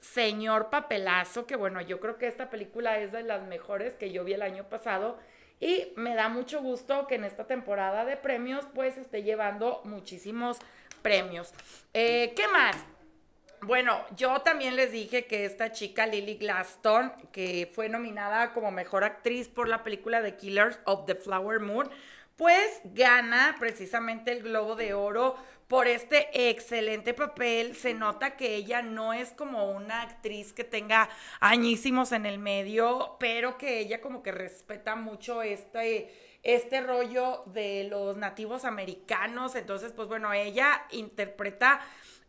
señor 0.00 0.68
papelazo, 0.68 1.46
que 1.46 1.56
bueno, 1.56 1.80
yo 1.80 2.00
creo 2.00 2.18
que 2.18 2.26
esta 2.26 2.50
película 2.50 2.98
es 2.98 3.12
de 3.12 3.22
las 3.22 3.42
mejores 3.46 3.94
que 3.94 4.10
yo 4.10 4.24
vi 4.24 4.32
el 4.32 4.42
año 4.42 4.68
pasado 4.68 5.18
y 5.60 5.92
me 5.94 6.16
da 6.16 6.28
mucho 6.28 6.60
gusto 6.60 7.06
que 7.06 7.14
en 7.14 7.24
esta 7.24 7.46
temporada 7.46 8.04
de 8.04 8.16
premios 8.16 8.66
pues 8.74 8.98
esté 8.98 9.22
llevando 9.22 9.80
muchísimos 9.84 10.58
premios. 11.02 11.52
Eh, 11.94 12.32
¿Qué 12.34 12.48
más? 12.48 12.76
Bueno, 13.64 14.04
yo 14.16 14.40
también 14.40 14.74
les 14.74 14.90
dije 14.90 15.26
que 15.26 15.44
esta 15.44 15.70
chica 15.70 16.04
Lily 16.04 16.34
Glaston, 16.34 17.12
que 17.30 17.70
fue 17.72 17.88
nominada 17.88 18.52
como 18.52 18.72
mejor 18.72 19.04
actriz 19.04 19.46
por 19.46 19.68
la 19.68 19.84
película 19.84 20.20
The 20.20 20.36
Killers 20.36 20.80
of 20.84 21.06
the 21.06 21.14
Flower 21.14 21.60
Moon, 21.60 21.88
pues 22.36 22.80
gana 22.82 23.54
precisamente 23.60 24.32
el 24.32 24.42
Globo 24.42 24.74
de 24.74 24.94
Oro 24.94 25.36
por 25.68 25.86
este 25.86 26.50
excelente 26.50 27.14
papel. 27.14 27.76
Se 27.76 27.94
nota 27.94 28.36
que 28.36 28.56
ella 28.56 28.82
no 28.82 29.12
es 29.12 29.30
como 29.30 29.70
una 29.70 30.02
actriz 30.02 30.52
que 30.52 30.64
tenga 30.64 31.08
añísimos 31.38 32.10
en 32.10 32.26
el 32.26 32.40
medio, 32.40 33.16
pero 33.20 33.58
que 33.58 33.78
ella 33.78 34.00
como 34.00 34.24
que 34.24 34.32
respeta 34.32 34.96
mucho 34.96 35.40
este 35.40 36.12
este 36.42 36.80
rollo 36.80 37.44
de 37.46 37.86
los 37.88 38.16
nativos 38.16 38.64
americanos. 38.64 39.54
Entonces, 39.54 39.92
pues 39.92 40.08
bueno, 40.08 40.32
ella 40.32 40.84
interpreta 40.90 41.80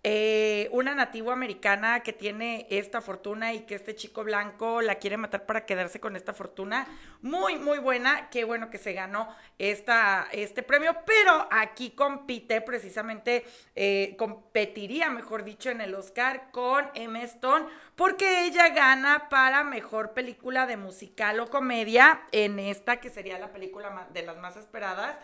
eh, 0.05 0.67
una 0.73 0.93
nativo 0.93 1.31
americana 1.31 2.01
que 2.01 2.11
tiene 2.11 2.67
esta 2.69 2.99
fortuna 2.99 3.53
y 3.53 3.61
que 3.61 3.75
este 3.75 3.95
chico 3.95 4.25
blanco 4.25 4.81
la 4.81 4.95
quiere 4.95 5.15
matar 5.15 5.45
para 5.45 5.65
quedarse 5.65 6.01
con 6.01 6.17
esta 6.17 6.33
fortuna. 6.33 6.85
Muy, 7.21 7.55
muy 7.55 7.79
buena. 7.79 8.29
Qué 8.29 8.43
bueno 8.43 8.69
que 8.69 8.77
se 8.77 8.91
ganó 8.91 9.33
esta, 9.57 10.27
este 10.33 10.61
premio, 10.61 10.93
pero 11.05 11.47
aquí 11.51 11.91
compite 11.91 12.59
precisamente, 12.59 13.45
eh, 13.77 14.15
competiría, 14.17 15.09
mejor 15.09 15.45
dicho, 15.45 15.69
en 15.69 15.79
el 15.79 15.95
Oscar 15.95 16.51
con 16.51 16.85
Emma 16.95 17.23
Stone, 17.23 17.65
porque 17.95 18.45
ella 18.45 18.69
gana 18.69 19.29
para 19.29 19.63
mejor 19.63 20.11
película 20.11 20.65
de 20.65 20.75
musical 20.75 21.39
o 21.39 21.49
comedia 21.49 22.23
en 22.33 22.59
esta 22.59 22.97
que 22.97 23.09
sería 23.09 23.39
la 23.39 23.53
película 23.53 24.09
de 24.11 24.23
las 24.23 24.37
más 24.37 24.57
esperadas 24.57 25.15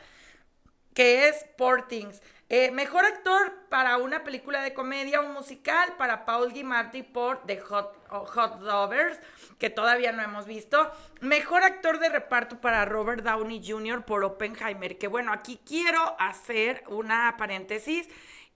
que 0.99 1.29
es 1.29 1.45
Portings. 1.57 2.21
Eh, 2.49 2.71
mejor 2.71 3.05
actor 3.05 3.53
para 3.69 3.95
una 3.95 4.25
película 4.25 4.61
de 4.61 4.73
comedia, 4.73 5.21
un 5.21 5.31
musical 5.31 5.95
para 5.97 6.25
Paul 6.25 6.51
Giamatti 6.51 7.03
por 7.03 7.45
The 7.45 7.57
Hot, 7.61 7.95
Hot 8.09 8.59
Lovers, 8.59 9.17
que 9.57 9.69
todavía 9.69 10.11
no 10.11 10.21
hemos 10.21 10.45
visto. 10.45 10.91
Mejor 11.21 11.63
actor 11.63 11.99
de 11.99 12.09
reparto 12.09 12.59
para 12.59 12.83
Robert 12.83 13.23
Downey 13.23 13.61
Jr. 13.65 14.03
por 14.03 14.25
Oppenheimer, 14.25 14.97
que 14.97 15.07
bueno, 15.07 15.31
aquí 15.31 15.57
quiero 15.65 16.17
hacer 16.19 16.83
una 16.89 17.33
paréntesis. 17.37 18.09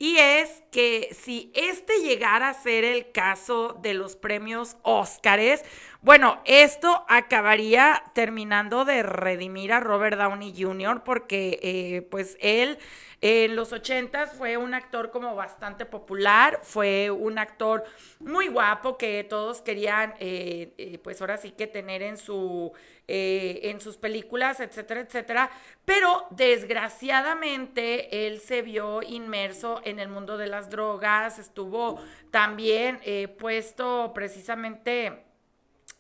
Y 0.04 0.18
es 0.18 0.62
que 0.70 1.16
si 1.18 1.50
este 1.56 2.02
llegara 2.02 2.50
a 2.50 2.54
ser 2.54 2.84
el 2.84 3.14
caso 3.14 3.80
de 3.82 3.94
los 3.94 4.18
premios 4.18 4.76
Óscares, 4.82 5.64
bueno, 6.02 6.42
esto 6.44 7.06
acabaría 7.08 8.04
terminando 8.14 8.84
de 8.84 9.02
redimir 9.02 9.72
a 9.72 9.80
Robert 9.80 10.18
Downey 10.18 10.54
Jr. 10.62 11.06
porque 11.06 11.58
eh, 11.64 12.02
pues 12.12 12.36
él 12.42 12.80
en 13.26 13.56
los 13.56 13.72
ochentas 13.72 14.34
fue 14.34 14.58
un 14.58 14.74
actor 14.74 15.10
como 15.10 15.34
bastante 15.34 15.86
popular, 15.86 16.60
fue 16.62 17.10
un 17.10 17.40
actor 17.40 17.84
muy 18.20 18.50
guapo 18.50 18.98
que 18.98 19.24
todos 19.24 19.62
querían, 19.62 20.14
eh, 20.20 20.74
eh, 20.78 20.98
pues 21.00 21.22
ahora 21.22 21.38
sí 21.38 21.52
que 21.52 21.68
tener 21.68 22.02
en 22.02 22.18
su 22.18 22.74
en 23.06 23.82
sus 23.82 23.98
películas, 23.98 24.62
etcétera, 24.62 25.02
etcétera. 25.02 25.52
Pero 25.84 26.26
desgraciadamente 26.30 28.28
él 28.28 28.40
se 28.40 28.62
vio 28.62 29.02
inmerso 29.02 29.82
en 29.84 30.00
el 30.00 30.08
mundo 30.08 30.38
de 30.38 30.48
las 30.48 30.70
drogas, 30.70 31.38
estuvo 31.38 32.02
también 32.32 33.02
puesto 33.38 34.14
precisamente 34.14 35.24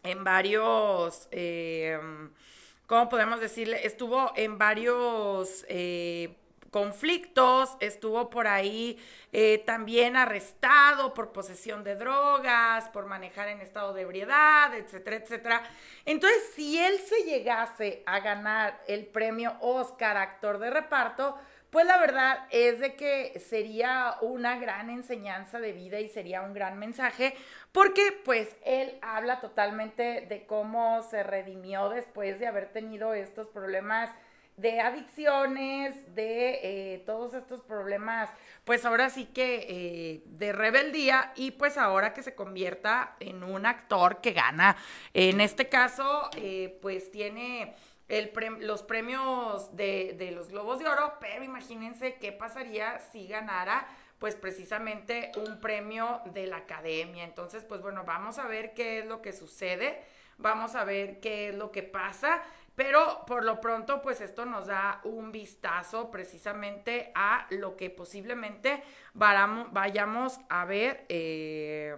en 0.03 0.23
varios, 0.23 1.27
eh, 1.31 1.97
¿cómo 2.85 3.09
podemos 3.09 3.39
decirle? 3.39 3.85
Estuvo 3.85 4.33
en 4.35 4.57
varios 4.57 5.65
eh, 5.69 6.37
conflictos, 6.73 7.77
estuvo 7.79 8.31
por 8.31 8.47
ahí 8.47 8.97
eh, 9.31 9.59
también 9.59 10.17
arrestado 10.17 11.13
por 11.13 11.31
posesión 11.31 11.83
de 11.83 11.95
drogas, 11.95 12.89
por 12.89 13.05
manejar 13.05 13.47
en 13.47 13.61
estado 13.61 13.93
de 13.93 14.01
ebriedad, 14.01 14.75
etcétera, 14.75 15.17
etcétera. 15.17 15.63
Entonces, 16.03 16.51
si 16.55 16.79
él 16.79 16.97
se 16.97 17.23
llegase 17.25 18.01
a 18.07 18.19
ganar 18.21 18.81
el 18.87 19.05
premio 19.05 19.53
Oscar 19.61 20.17
Actor 20.17 20.57
de 20.57 20.71
Reparto, 20.71 21.37
pues 21.69 21.85
la 21.85 21.99
verdad 21.99 22.47
es 22.49 22.79
de 22.79 22.95
que 22.95 23.39
sería 23.39 24.15
una 24.21 24.57
gran 24.57 24.89
enseñanza 24.89 25.59
de 25.59 25.73
vida 25.73 25.99
y 25.99 26.09
sería 26.09 26.41
un 26.41 26.55
gran 26.55 26.79
mensaje, 26.79 27.35
porque 27.71 28.19
pues 28.25 28.55
él 28.65 28.97
habla 29.03 29.41
totalmente 29.41 30.25
de 30.27 30.45
cómo 30.47 31.03
se 31.03 31.21
redimió 31.21 31.89
después 31.89 32.39
de 32.39 32.47
haber 32.47 32.71
tenido 32.71 33.13
estos 33.13 33.47
problemas 33.47 34.09
de 34.57 34.79
adicciones, 34.81 36.15
de 36.15 36.59
eh, 36.63 37.03
todos 37.05 37.33
estos 37.33 37.61
problemas, 37.61 38.29
pues 38.65 38.85
ahora 38.85 39.09
sí 39.09 39.25
que 39.25 39.65
eh, 39.67 40.23
de 40.25 40.53
rebeldía 40.53 41.33
y 41.35 41.51
pues 41.51 41.77
ahora 41.77 42.13
que 42.13 42.23
se 42.23 42.35
convierta 42.35 43.15
en 43.19 43.43
un 43.43 43.65
actor 43.65 44.21
que 44.21 44.31
gana. 44.31 44.77
En 45.13 45.41
este 45.41 45.69
caso, 45.69 46.29
eh, 46.37 46.77
pues 46.81 47.11
tiene 47.11 47.75
los 48.59 48.83
premios 48.83 49.75
de, 49.75 50.31
los 50.35 50.49
Globos 50.49 50.79
de 50.79 50.87
Oro, 50.87 51.13
pero 51.19 51.43
imagínense 51.43 52.15
qué 52.15 52.31
pasaría 52.31 52.99
si 52.99 53.27
ganara 53.27 53.87
pues 54.19 54.35
precisamente 54.35 55.31
un 55.35 55.59
premio 55.59 56.21
de 56.25 56.47
la 56.47 56.57
academia. 56.57 57.23
Entonces, 57.23 57.63
pues 57.63 57.81
bueno, 57.81 58.03
vamos 58.05 58.37
a 58.37 58.47
ver 58.47 58.73
qué 58.73 58.99
es 58.99 59.05
lo 59.05 59.21
que 59.21 59.33
sucede, 59.33 60.01
vamos 60.37 60.75
a 60.75 60.85
ver 60.85 61.19
qué 61.19 61.49
es 61.49 61.55
lo 61.55 61.71
que 61.71 61.83
pasa, 61.83 62.41
pero 62.75 63.23
por 63.27 63.43
lo 63.43 63.61
pronto, 63.61 64.01
pues 64.01 64.21
esto 64.21 64.45
nos 64.45 64.67
da 64.67 65.01
un 65.03 65.31
vistazo 65.31 66.09
precisamente 66.09 67.11
a 67.15 67.45
lo 67.49 67.75
que 67.75 67.89
posiblemente 67.89 68.83
vayamos 69.13 70.39
a 70.49 70.65
ver, 70.65 71.05
eh, 71.09 71.95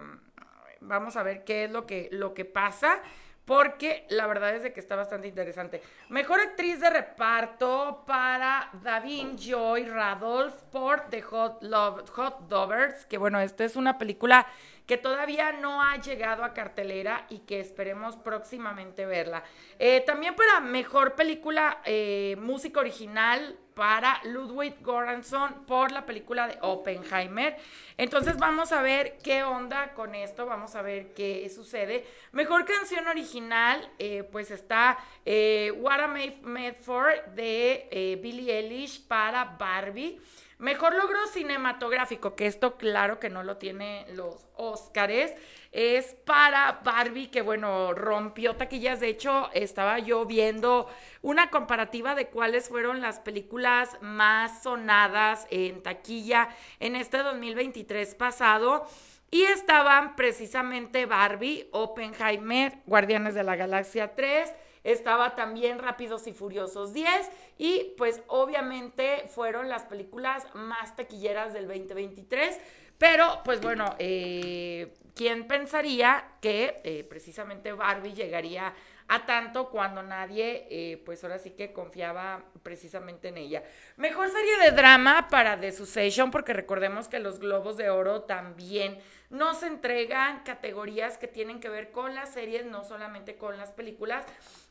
vamos 0.80 1.16
a 1.16 1.22
ver 1.22 1.44
qué 1.44 1.64
es 1.64 1.70
lo 1.70 1.86
que, 1.86 2.08
lo 2.12 2.34
que 2.34 2.44
pasa 2.44 3.02
porque 3.46 4.04
la 4.10 4.26
verdad 4.26 4.56
es 4.56 4.64
de 4.64 4.72
que 4.72 4.80
está 4.80 4.96
bastante 4.96 5.28
interesante. 5.28 5.80
Mejor 6.08 6.40
actriz 6.40 6.80
de 6.80 6.90
reparto 6.90 8.02
para 8.04 8.68
Davin 8.82 9.38
Joy 9.38 9.84
Radolf 9.84 10.64
por 10.64 11.08
The 11.08 11.22
Hot, 11.22 11.62
Love, 11.62 12.10
Hot 12.10 12.48
Dovers, 12.48 13.06
que 13.06 13.18
bueno, 13.18 13.40
esta 13.40 13.64
es 13.64 13.76
una 13.76 13.98
película 13.98 14.46
que 14.86 14.96
todavía 14.96 15.52
no 15.52 15.82
ha 15.82 15.96
llegado 15.96 16.44
a 16.44 16.54
cartelera 16.54 17.26
y 17.28 17.40
que 17.40 17.60
esperemos 17.60 18.16
próximamente 18.16 19.04
verla. 19.04 19.42
Eh, 19.78 20.02
también 20.06 20.34
para 20.36 20.60
mejor 20.60 21.14
película, 21.14 21.80
eh, 21.84 22.36
música 22.38 22.80
original 22.80 23.58
para 23.74 24.22
Ludwig 24.24 24.76
Göransson 24.82 25.66
por 25.66 25.92
la 25.92 26.06
película 26.06 26.46
de 26.46 26.56
Oppenheimer. 26.62 27.56
Entonces 27.98 28.38
vamos 28.38 28.72
a 28.72 28.80
ver 28.80 29.18
qué 29.22 29.42
onda 29.42 29.92
con 29.92 30.14
esto, 30.14 30.46
vamos 30.46 30.74
a 30.76 30.82
ver 30.82 31.12
qué 31.12 31.46
sucede. 31.50 32.06
Mejor 32.32 32.64
canción 32.64 33.06
original, 33.08 33.90
eh, 33.98 34.26
pues 34.32 34.50
está 34.50 34.98
What 35.26 36.00
I 36.16 36.38
Made 36.42 36.74
For 36.74 37.34
de 37.34 38.18
Billie 38.22 38.56
Eilish 38.56 39.06
para 39.06 39.44
Barbie. 39.44 40.20
Mejor 40.58 40.94
logro 40.94 41.18
cinematográfico, 41.34 42.34
que 42.34 42.46
esto 42.46 42.78
claro 42.78 43.20
que 43.20 43.28
no 43.28 43.42
lo 43.42 43.58
tiene 43.58 44.06
los 44.14 44.46
Óscares, 44.54 45.34
es 45.70 46.14
para 46.24 46.80
Barbie, 46.82 47.26
que 47.26 47.42
bueno, 47.42 47.92
rompió 47.92 48.56
taquillas. 48.56 49.00
De 49.00 49.08
hecho, 49.08 49.50
estaba 49.52 49.98
yo 49.98 50.24
viendo 50.24 50.88
una 51.20 51.50
comparativa 51.50 52.14
de 52.14 52.28
cuáles 52.28 52.70
fueron 52.70 53.02
las 53.02 53.20
películas 53.20 53.98
más 54.00 54.62
sonadas 54.62 55.46
en 55.50 55.82
taquilla 55.82 56.48
en 56.80 56.96
este 56.96 57.18
2023 57.18 58.14
pasado. 58.14 58.88
Y 59.30 59.42
estaban 59.42 60.16
precisamente 60.16 61.04
Barbie, 61.04 61.68
Oppenheimer, 61.72 62.78
Guardianes 62.86 63.34
de 63.34 63.42
la 63.42 63.56
Galaxia 63.56 64.14
3, 64.14 64.54
estaba 64.86 65.34
también 65.34 65.80
Rápidos 65.80 66.28
y 66.28 66.32
Furiosos 66.32 66.92
10 66.92 67.10
y 67.58 67.94
pues 67.98 68.22
obviamente 68.28 69.24
fueron 69.28 69.68
las 69.68 69.82
películas 69.82 70.46
más 70.54 70.94
taquilleras 70.94 71.52
del 71.52 71.66
2023. 71.66 72.60
Pero, 72.96 73.42
pues 73.44 73.60
bueno, 73.60 73.94
eh, 73.98 74.94
¿quién 75.14 75.46
pensaría 75.48 76.24
que 76.40 76.80
eh, 76.84 77.04
precisamente 77.04 77.72
Barbie 77.72 78.14
llegaría 78.14 78.72
a 79.08 79.26
tanto 79.26 79.68
cuando 79.68 80.02
nadie, 80.02 80.66
eh, 80.70 81.02
pues 81.04 81.22
ahora 81.22 81.38
sí 81.38 81.50
que 81.50 81.72
confiaba 81.72 82.44
precisamente 82.62 83.28
en 83.28 83.38
ella? 83.38 83.64
Mejor 83.96 84.30
serie 84.30 84.56
de 84.58 84.70
drama 84.70 85.28
para 85.28 85.60
The 85.60 85.72
Succession, 85.72 86.30
porque 86.30 86.54
recordemos 86.54 87.08
que 87.08 87.18
los 87.18 87.38
Globos 87.38 87.76
de 87.76 87.90
Oro 87.90 88.22
también 88.22 88.98
nos 89.28 89.62
entregan 89.62 90.42
categorías 90.44 91.18
que 91.18 91.28
tienen 91.28 91.60
que 91.60 91.68
ver 91.68 91.90
con 91.90 92.14
las 92.14 92.32
series, 92.32 92.64
no 92.64 92.84
solamente 92.84 93.36
con 93.36 93.58
las 93.58 93.72
películas. 93.72 94.24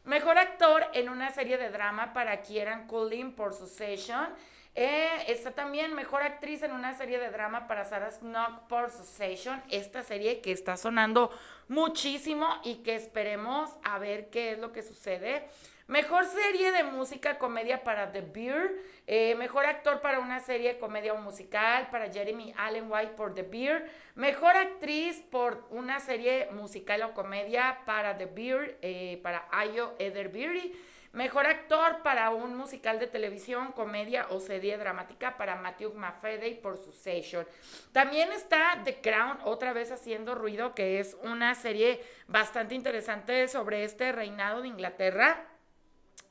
Mejor 0.05 0.37
actor 0.37 0.85
en 0.93 1.09
una 1.09 1.31
serie 1.31 1.57
de 1.57 1.71
drama 1.71 2.13
para 2.13 2.43
Kieran 2.43 2.85
Culkin 2.85 3.33
por 3.33 3.55
Succession. 3.55 4.27
Eh, 4.75 5.09
está 5.29 5.49
también 5.49 5.95
mejor 5.95 6.21
actriz 6.21 6.61
en 6.61 6.73
una 6.73 6.93
serie 6.93 7.17
de 7.17 7.31
drama 7.31 7.67
para 7.67 7.85
Sarah 7.85 8.11
Snook 8.11 8.67
por 8.67 8.91
Succession. 8.91 9.63
Esta 9.71 10.03
serie 10.03 10.41
que 10.41 10.51
está 10.51 10.77
sonando 10.77 11.31
muchísimo 11.69 12.47
y 12.63 12.83
que 12.83 12.93
esperemos 12.93 13.71
a 13.83 13.97
ver 13.97 14.29
qué 14.29 14.51
es 14.51 14.59
lo 14.59 14.71
que 14.71 14.83
sucede. 14.83 15.47
Mejor 15.87 16.25
serie 16.25 16.71
de 16.71 16.83
música 16.83 17.37
comedia 17.37 17.83
para 17.83 18.11
The 18.11 18.21
Beer. 18.21 18.75
Eh, 19.05 19.35
mejor 19.35 19.67
actor 19.67 20.01
para 20.01 20.19
una 20.19 20.39
serie 20.39 20.79
comedia 20.79 21.13
o 21.13 21.17
musical 21.17 21.91
para 21.91 22.11
Jeremy 22.11 22.55
Allen 22.57 22.91
White 22.91 23.11
por 23.11 23.35
The 23.35 23.43
Beer. 23.43 23.87
Mejor 24.15 24.55
actriz 24.55 25.21
por 25.29 25.67
una 25.69 25.99
serie 25.99 26.49
musical 26.53 27.03
o 27.03 27.13
comedia 27.13 27.81
para 27.85 28.17
The 28.17 28.25
Beer, 28.25 28.79
eh, 28.81 29.19
para 29.21 29.47
Ayo 29.51 29.93
Ederbeary. 29.99 30.73
Mejor 31.13 31.45
actor 31.45 32.01
para 32.01 32.31
un 32.31 32.55
musical 32.57 32.97
de 32.97 33.05
televisión, 33.05 33.71
comedia 33.71 34.25
o 34.31 34.39
serie 34.39 34.79
dramática 34.79 35.37
para 35.37 35.55
Matthew 35.55 35.93
McFadden 35.93 36.61
por 36.61 36.77
Succession. 36.77 37.45
También 37.91 38.31
está 38.31 38.81
The 38.83 39.01
Crown, 39.01 39.37
otra 39.43 39.71
vez 39.71 39.91
haciendo 39.91 40.33
ruido, 40.33 40.73
que 40.73 40.99
es 40.99 41.15
una 41.21 41.53
serie 41.53 42.01
bastante 42.27 42.73
interesante 42.73 43.47
sobre 43.47 43.83
este 43.83 44.11
reinado 44.11 44.63
de 44.63 44.69
Inglaterra 44.69 45.45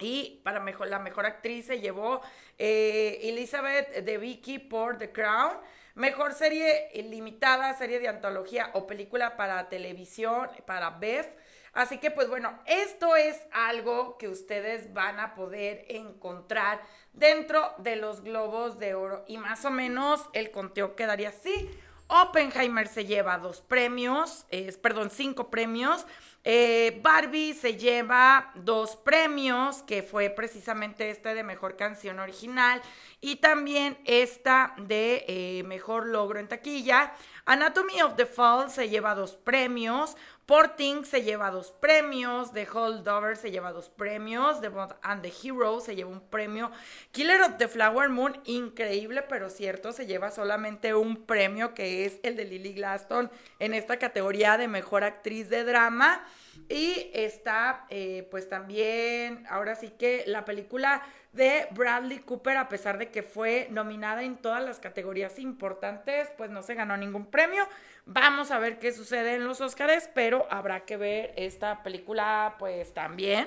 y 0.05 0.41
para 0.45 0.61
mejor, 0.61 0.89
la 0.89 0.99
mejor 0.99 1.25
actriz 1.25 1.67
se 1.67 1.81
llevó 1.81 2.21
eh, 2.59 3.21
Elizabeth 3.23 4.05
de 4.05 4.19
Vicky 4.19 4.59
por 4.59 4.99
The 4.99 5.11
Crown. 5.13 5.57
Mejor 5.95 6.35
serie 6.35 6.91
limitada, 7.09 7.73
serie 7.73 8.01
de 8.01 8.09
antología 8.09 8.71
o 8.75 8.87
película 8.87 9.37
para 9.39 9.71
televisión, 9.71 10.51
para 10.67 10.91
BEF. 10.91 11.27
Así 11.73 11.97
que 11.99 12.11
pues 12.11 12.29
bueno, 12.29 12.61
esto 12.67 13.17
es 13.17 13.41
algo 13.51 14.19
que 14.19 14.29
ustedes 14.29 14.93
van 14.93 15.19
a 15.21 15.35
poder 15.35 15.87
encontrar 15.89 16.83
dentro 17.15 17.73
de 17.79 17.97
los 17.97 18.23
globos 18.23 18.79
de 18.79 18.95
oro 18.95 19.25
y 19.27 19.39
más 19.39 19.65
o 19.65 19.71
menos 19.71 20.29
el 20.35 20.51
conteo 20.51 20.97
quedaría 20.97 21.31
así. 21.31 21.71
Oppenheimer 22.09 22.87
se 22.89 23.07
lleva 23.07 23.39
dos 23.39 23.63
premios, 23.63 24.47
perdón, 24.83 25.11
cinco 25.11 25.51
premios. 25.51 26.07
Eh, 26.47 27.01
Barbie 27.03 27.55
se 27.55 27.77
lleva 27.77 28.53
dos 28.55 28.97
premios, 28.97 29.83
que 29.83 30.03
fue 30.03 30.29
precisamente 30.29 31.09
este 31.09 31.35
de 31.35 31.43
mejor 31.43 31.77
canción 31.77 32.19
original 32.19 32.83
y 33.23 33.37
también 33.37 33.97
esta 34.05 34.75
de 34.77 35.25
eh, 35.27 35.63
mejor 35.65 36.07
logro 36.07 36.39
en 36.39 36.47
taquilla. 36.47 37.15
Anatomy 37.47 38.03
of 38.03 38.17
the 38.17 38.27
Fall 38.27 38.71
se 38.71 38.91
lleva 38.91 39.15
dos 39.15 39.33
premios. 39.33 40.17
Porting 40.47 41.05
se 41.05 41.23
lleva 41.23 41.51
dos 41.51 41.73
premios, 41.73 42.53
The 42.53 42.69
Holdover 42.71 43.37
se 43.37 43.51
lleva 43.51 43.73
dos 43.73 43.89
premios, 43.89 44.61
The 44.61 44.69
Bond 44.69 44.95
and 45.03 45.23
the 45.23 45.33
Hero 45.43 45.81
se 45.81 45.97
lleva 45.97 46.11
un 46.11 46.21
premio, 46.21 46.71
Killer 47.13 47.41
of 47.43 47.57
the 47.57 47.69
Flower 47.69 48.11
Moon, 48.11 48.41
increíble 48.45 49.23
pero 49.23 49.49
cierto, 49.49 49.93
se 49.93 50.07
lleva 50.07 50.31
solamente 50.31 50.95
un 50.95 51.25
premio 51.25 51.73
que 51.73 52.05
es 52.05 52.19
el 52.23 52.37
de 52.37 52.45
Lily 52.45 52.75
Glaston 52.75 53.31
en 53.59 53.75
esta 53.75 53.99
categoría 53.99 54.59
de 54.59 54.69
mejor 54.69 55.05
actriz 55.05 55.49
de 55.49 55.65
drama. 55.65 56.25
Y 56.69 57.11
está, 57.13 57.85
eh, 57.91 58.29
pues 58.31 58.49
también, 58.49 59.45
ahora 59.49 59.75
sí 59.75 59.91
que 59.91 60.25
la 60.27 60.45
película 60.45 61.03
de 61.33 61.67
Bradley 61.73 62.21
Cooper, 62.21 62.57
a 62.57 62.69
pesar 62.69 62.97
de 62.99 63.11
que 63.11 63.23
fue 63.23 63.67
nominada 63.71 64.23
en 64.23 64.37
todas 64.37 64.63
las 64.63 64.79
categorías 64.79 65.39
importantes, 65.39 66.29
pues 66.37 66.51
no 66.51 66.63
se 66.63 66.75
ganó 66.75 66.97
ningún 66.97 67.27
premio. 67.27 67.67
Vamos 68.07 68.51
a 68.51 68.59
ver 68.59 68.79
qué 68.79 68.93
sucede 68.93 69.37
en 69.37 69.45
los 69.45 69.63
Oscars, 69.63 70.11
pero 70.13 70.47
habrá 70.51 70.81
que 70.85 70.99
ver 70.99 71.33
esta 71.37 71.83
película, 71.83 72.55
pues 72.59 72.93
también. 72.93 73.47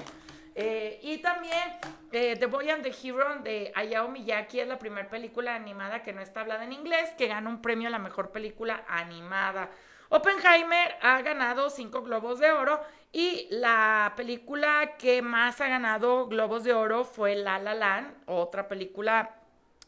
Eh, 0.55 0.99
y 1.03 1.19
también 1.19 1.77
eh, 2.11 2.35
The 2.39 2.47
Boy 2.47 2.71
and 2.71 2.81
the 2.81 2.91
Hero 2.91 3.35
de 3.43 3.71
Hayao 3.75 4.07
Miyake 4.07 4.63
es 4.63 4.67
la 4.67 4.79
primera 4.79 5.07
película 5.07 5.53
animada 5.53 6.01
que 6.01 6.11
no 6.11 6.21
está 6.21 6.41
hablada 6.41 6.63
en 6.63 6.73
inglés, 6.73 7.11
que 7.15 7.27
gana 7.27 7.47
un 7.47 7.61
premio 7.61 7.87
a 7.87 7.91
la 7.91 7.99
mejor 7.99 8.31
película 8.31 8.83
animada. 8.87 9.69
Oppenheimer 10.09 10.95
ha 11.03 11.21
ganado 11.21 11.69
cinco 11.69 12.01
globos 12.01 12.39
de 12.39 12.51
oro 12.51 12.81
y 13.11 13.47
la 13.51 14.13
película 14.15 14.95
que 14.97 15.21
más 15.21 15.61
ha 15.61 15.67
ganado 15.67 16.25
globos 16.25 16.63
de 16.63 16.73
oro 16.73 17.03
fue 17.03 17.35
La 17.35 17.59
La 17.59 17.75
Land, 17.75 18.23
otra 18.25 18.67
película 18.67 19.35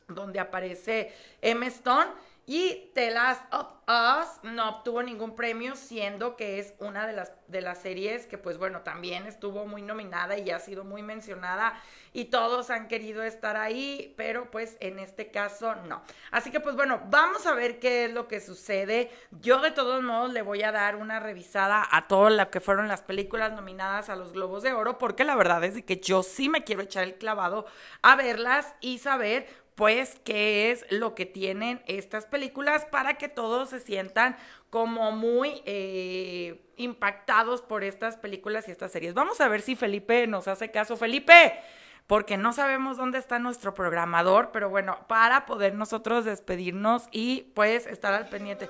donde 0.07 0.39
aparece 0.39 1.11
Emma 1.41 1.65
Stone. 1.65 2.11
Y 2.51 2.89
The 2.95 3.11
Last 3.11 3.43
of 3.53 3.67
Us 3.87 4.41
no 4.41 4.69
obtuvo 4.69 5.03
ningún 5.03 5.35
premio, 5.35 5.75
siendo 5.75 6.35
que 6.35 6.57
es 6.57 6.73
una 6.79 7.05
de 7.05 7.13
las, 7.13 7.31
de 7.47 7.61
las 7.61 7.77
series 7.77 8.25
que, 8.25 8.39
pues 8.39 8.57
bueno, 8.57 8.81
también 8.81 9.27
estuvo 9.27 9.67
muy 9.67 9.83
nominada 9.83 10.35
y 10.35 10.49
ha 10.49 10.57
sido 10.57 10.83
muy 10.83 11.03
mencionada 11.03 11.79
y 12.11 12.25
todos 12.25 12.71
han 12.71 12.87
querido 12.87 13.21
estar 13.21 13.55
ahí, 13.55 14.15
pero 14.17 14.49
pues 14.49 14.77
en 14.79 14.97
este 14.97 15.29
caso 15.29 15.75
no. 15.75 16.01
Así 16.31 16.49
que, 16.49 16.59
pues 16.59 16.75
bueno, 16.75 16.99
vamos 17.11 17.45
a 17.45 17.53
ver 17.53 17.77
qué 17.77 18.05
es 18.05 18.13
lo 18.13 18.27
que 18.27 18.39
sucede. 18.39 19.11
Yo 19.41 19.61
de 19.61 19.69
todos 19.69 20.01
modos 20.01 20.33
le 20.33 20.41
voy 20.41 20.63
a 20.63 20.71
dar 20.71 20.95
una 20.95 21.19
revisada 21.19 21.87
a 21.91 22.07
todo 22.07 22.31
lo 22.31 22.49
que 22.49 22.61
fueron 22.61 22.87
las 22.87 23.03
películas 23.03 23.51
nominadas 23.51 24.09
a 24.09 24.15
los 24.15 24.33
Globos 24.33 24.63
de 24.63 24.73
Oro, 24.73 24.97
porque 24.97 25.23
la 25.23 25.35
verdad 25.35 25.63
es 25.65 25.83
que 25.83 25.99
yo 25.99 26.23
sí 26.23 26.49
me 26.49 26.63
quiero 26.63 26.81
echar 26.81 27.03
el 27.03 27.19
clavado 27.19 27.67
a 28.01 28.15
verlas 28.15 28.73
y 28.81 28.97
saber 28.97 29.68
pues 29.79 30.19
qué 30.25 30.71
es 30.71 30.85
lo 30.89 31.15
que 31.15 31.25
tienen 31.25 31.81
estas 31.87 32.25
películas 32.25 32.83
para 32.83 33.13
que 33.13 33.29
todos 33.29 33.69
se 33.69 33.79
sientan 33.79 34.35
como 34.69 35.13
muy 35.13 35.61
eh, 35.65 36.59
impactados 36.75 37.61
por 37.61 37.85
estas 37.85 38.17
películas 38.17 38.67
y 38.67 38.71
estas 38.71 38.91
series. 38.91 39.13
Vamos 39.13 39.39
a 39.39 39.47
ver 39.47 39.61
si 39.61 39.77
Felipe 39.77 40.27
nos 40.27 40.49
hace 40.49 40.69
caso. 40.69 40.97
Felipe, 40.97 41.53
porque 42.07 42.35
no 42.35 42.51
sabemos 42.51 42.97
dónde 42.97 43.19
está 43.19 43.39
nuestro 43.39 43.73
programador, 43.73 44.49
pero 44.51 44.69
bueno, 44.69 44.99
para 45.07 45.45
poder 45.45 45.75
nosotros 45.75 46.25
despedirnos 46.25 47.07
y 47.13 47.43
pues 47.53 47.87
estar 47.87 48.13
al 48.13 48.27
pendiente. 48.27 48.67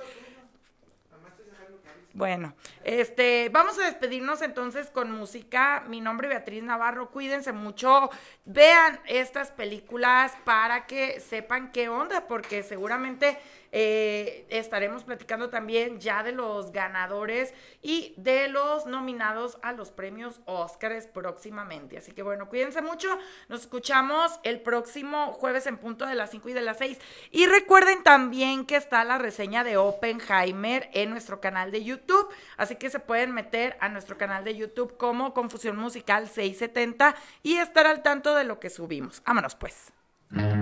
Bueno, 2.12 2.54
este, 2.82 3.50
vamos 3.50 3.78
a 3.78 3.84
despedirnos 3.84 4.42
entonces 4.42 4.90
con 4.90 5.12
música. 5.12 5.84
Mi 5.88 6.00
nombre 6.00 6.26
es 6.26 6.34
Beatriz 6.34 6.64
Navarro. 6.64 7.10
Cuídense 7.10 7.52
mucho. 7.52 8.10
Vean 8.44 8.98
estas 9.06 9.52
películas 9.52 10.32
para 10.44 10.86
que 10.86 11.20
sepan 11.20 11.70
qué 11.70 11.88
onda, 11.88 12.26
porque 12.26 12.64
seguramente 12.64 13.38
eh, 13.72 14.46
estaremos 14.50 15.04
platicando 15.04 15.48
también 15.48 16.00
ya 16.00 16.22
de 16.22 16.32
los 16.32 16.72
ganadores 16.72 17.54
y 17.82 18.14
de 18.16 18.48
los 18.48 18.86
nominados 18.86 19.58
a 19.62 19.72
los 19.72 19.90
premios 19.90 20.40
Óscares 20.44 21.06
próximamente. 21.06 21.98
Así 21.98 22.12
que 22.12 22.22
bueno, 22.22 22.48
cuídense 22.48 22.82
mucho. 22.82 23.08
Nos 23.48 23.62
escuchamos 23.62 24.40
el 24.42 24.60
próximo 24.60 25.32
jueves 25.32 25.66
en 25.66 25.78
punto 25.78 26.06
de 26.06 26.14
las 26.14 26.30
5 26.30 26.48
y 26.48 26.52
de 26.52 26.62
las 26.62 26.78
6. 26.78 26.98
Y 27.30 27.46
recuerden 27.46 28.02
también 28.02 28.66
que 28.66 28.76
está 28.76 29.04
la 29.04 29.18
reseña 29.18 29.64
de 29.64 29.76
Oppenheimer 29.76 30.90
en 30.92 31.10
nuestro 31.10 31.40
canal 31.40 31.70
de 31.70 31.84
YouTube. 31.84 32.28
Así 32.56 32.76
que 32.76 32.90
se 32.90 33.00
pueden 33.00 33.32
meter 33.32 33.76
a 33.80 33.88
nuestro 33.88 34.18
canal 34.18 34.44
de 34.44 34.56
YouTube 34.56 34.96
como 34.96 35.34
Confusión 35.34 35.76
Musical 35.76 36.28
670 36.28 37.14
y 37.42 37.56
estar 37.56 37.86
al 37.86 38.02
tanto 38.02 38.34
de 38.34 38.44
lo 38.44 38.58
que 38.60 38.70
subimos. 38.70 39.22
Vámonos 39.24 39.54
pues. 39.54 39.92
Radio 40.30 40.59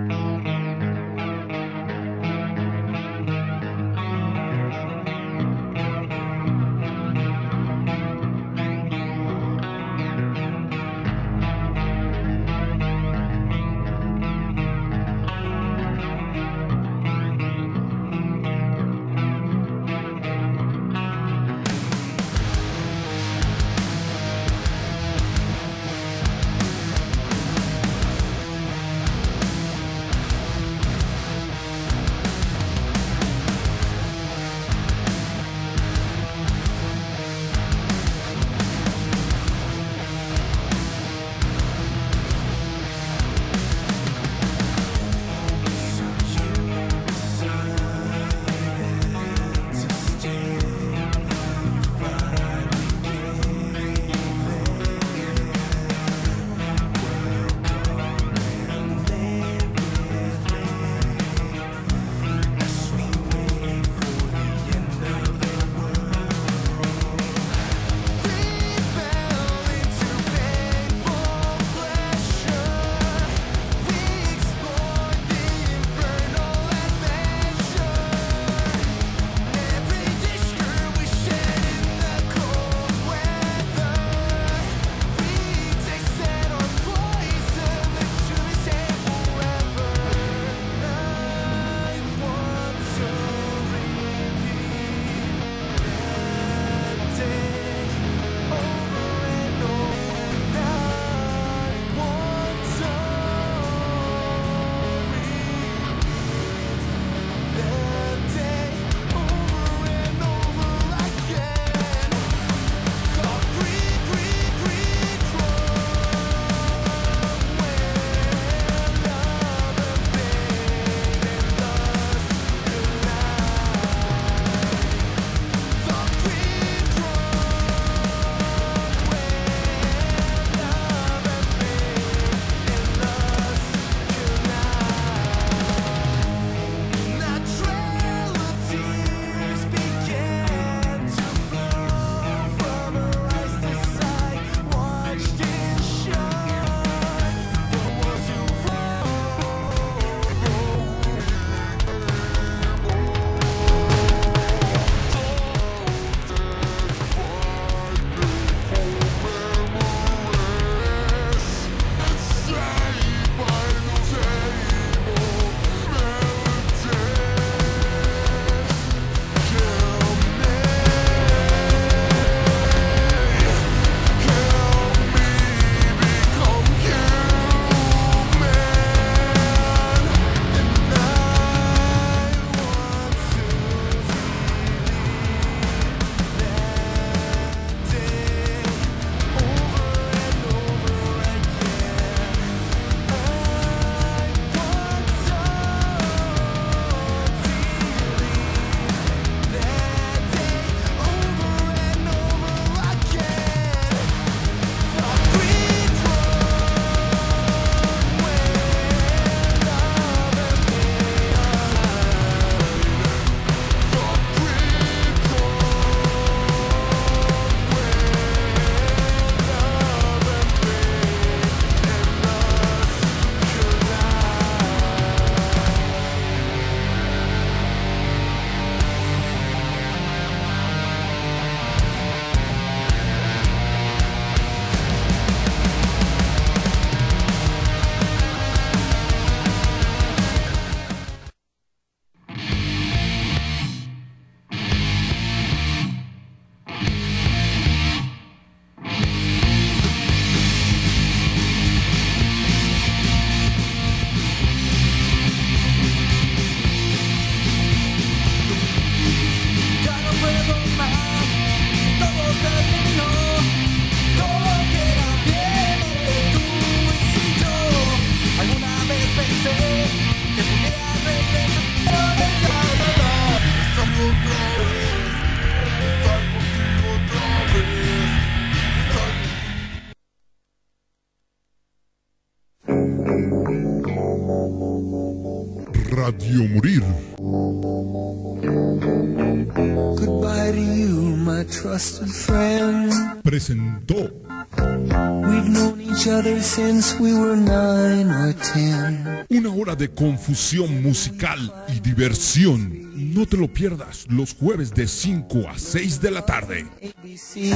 ten. 298.53 299.25
una 299.29 299.49
hora 299.49 299.75
de 299.75 299.89
confusión 299.89 300.83
musical 300.83 301.53
y 301.67 301.79
diversión. 301.79 303.13
No 303.13 303.25
te 303.25 303.37
lo 303.37 303.47
pierdas 303.47 304.05
los 304.09 304.35
jueves 304.35 304.71
de 304.73 304.87
5 304.87 305.49
a 305.49 305.57
6 305.57 306.01
de 306.01 306.11
la 306.11 306.25
tarde. 306.25 306.67
ABC 306.81 307.49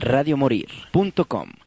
radiomorir.com 0.00 1.60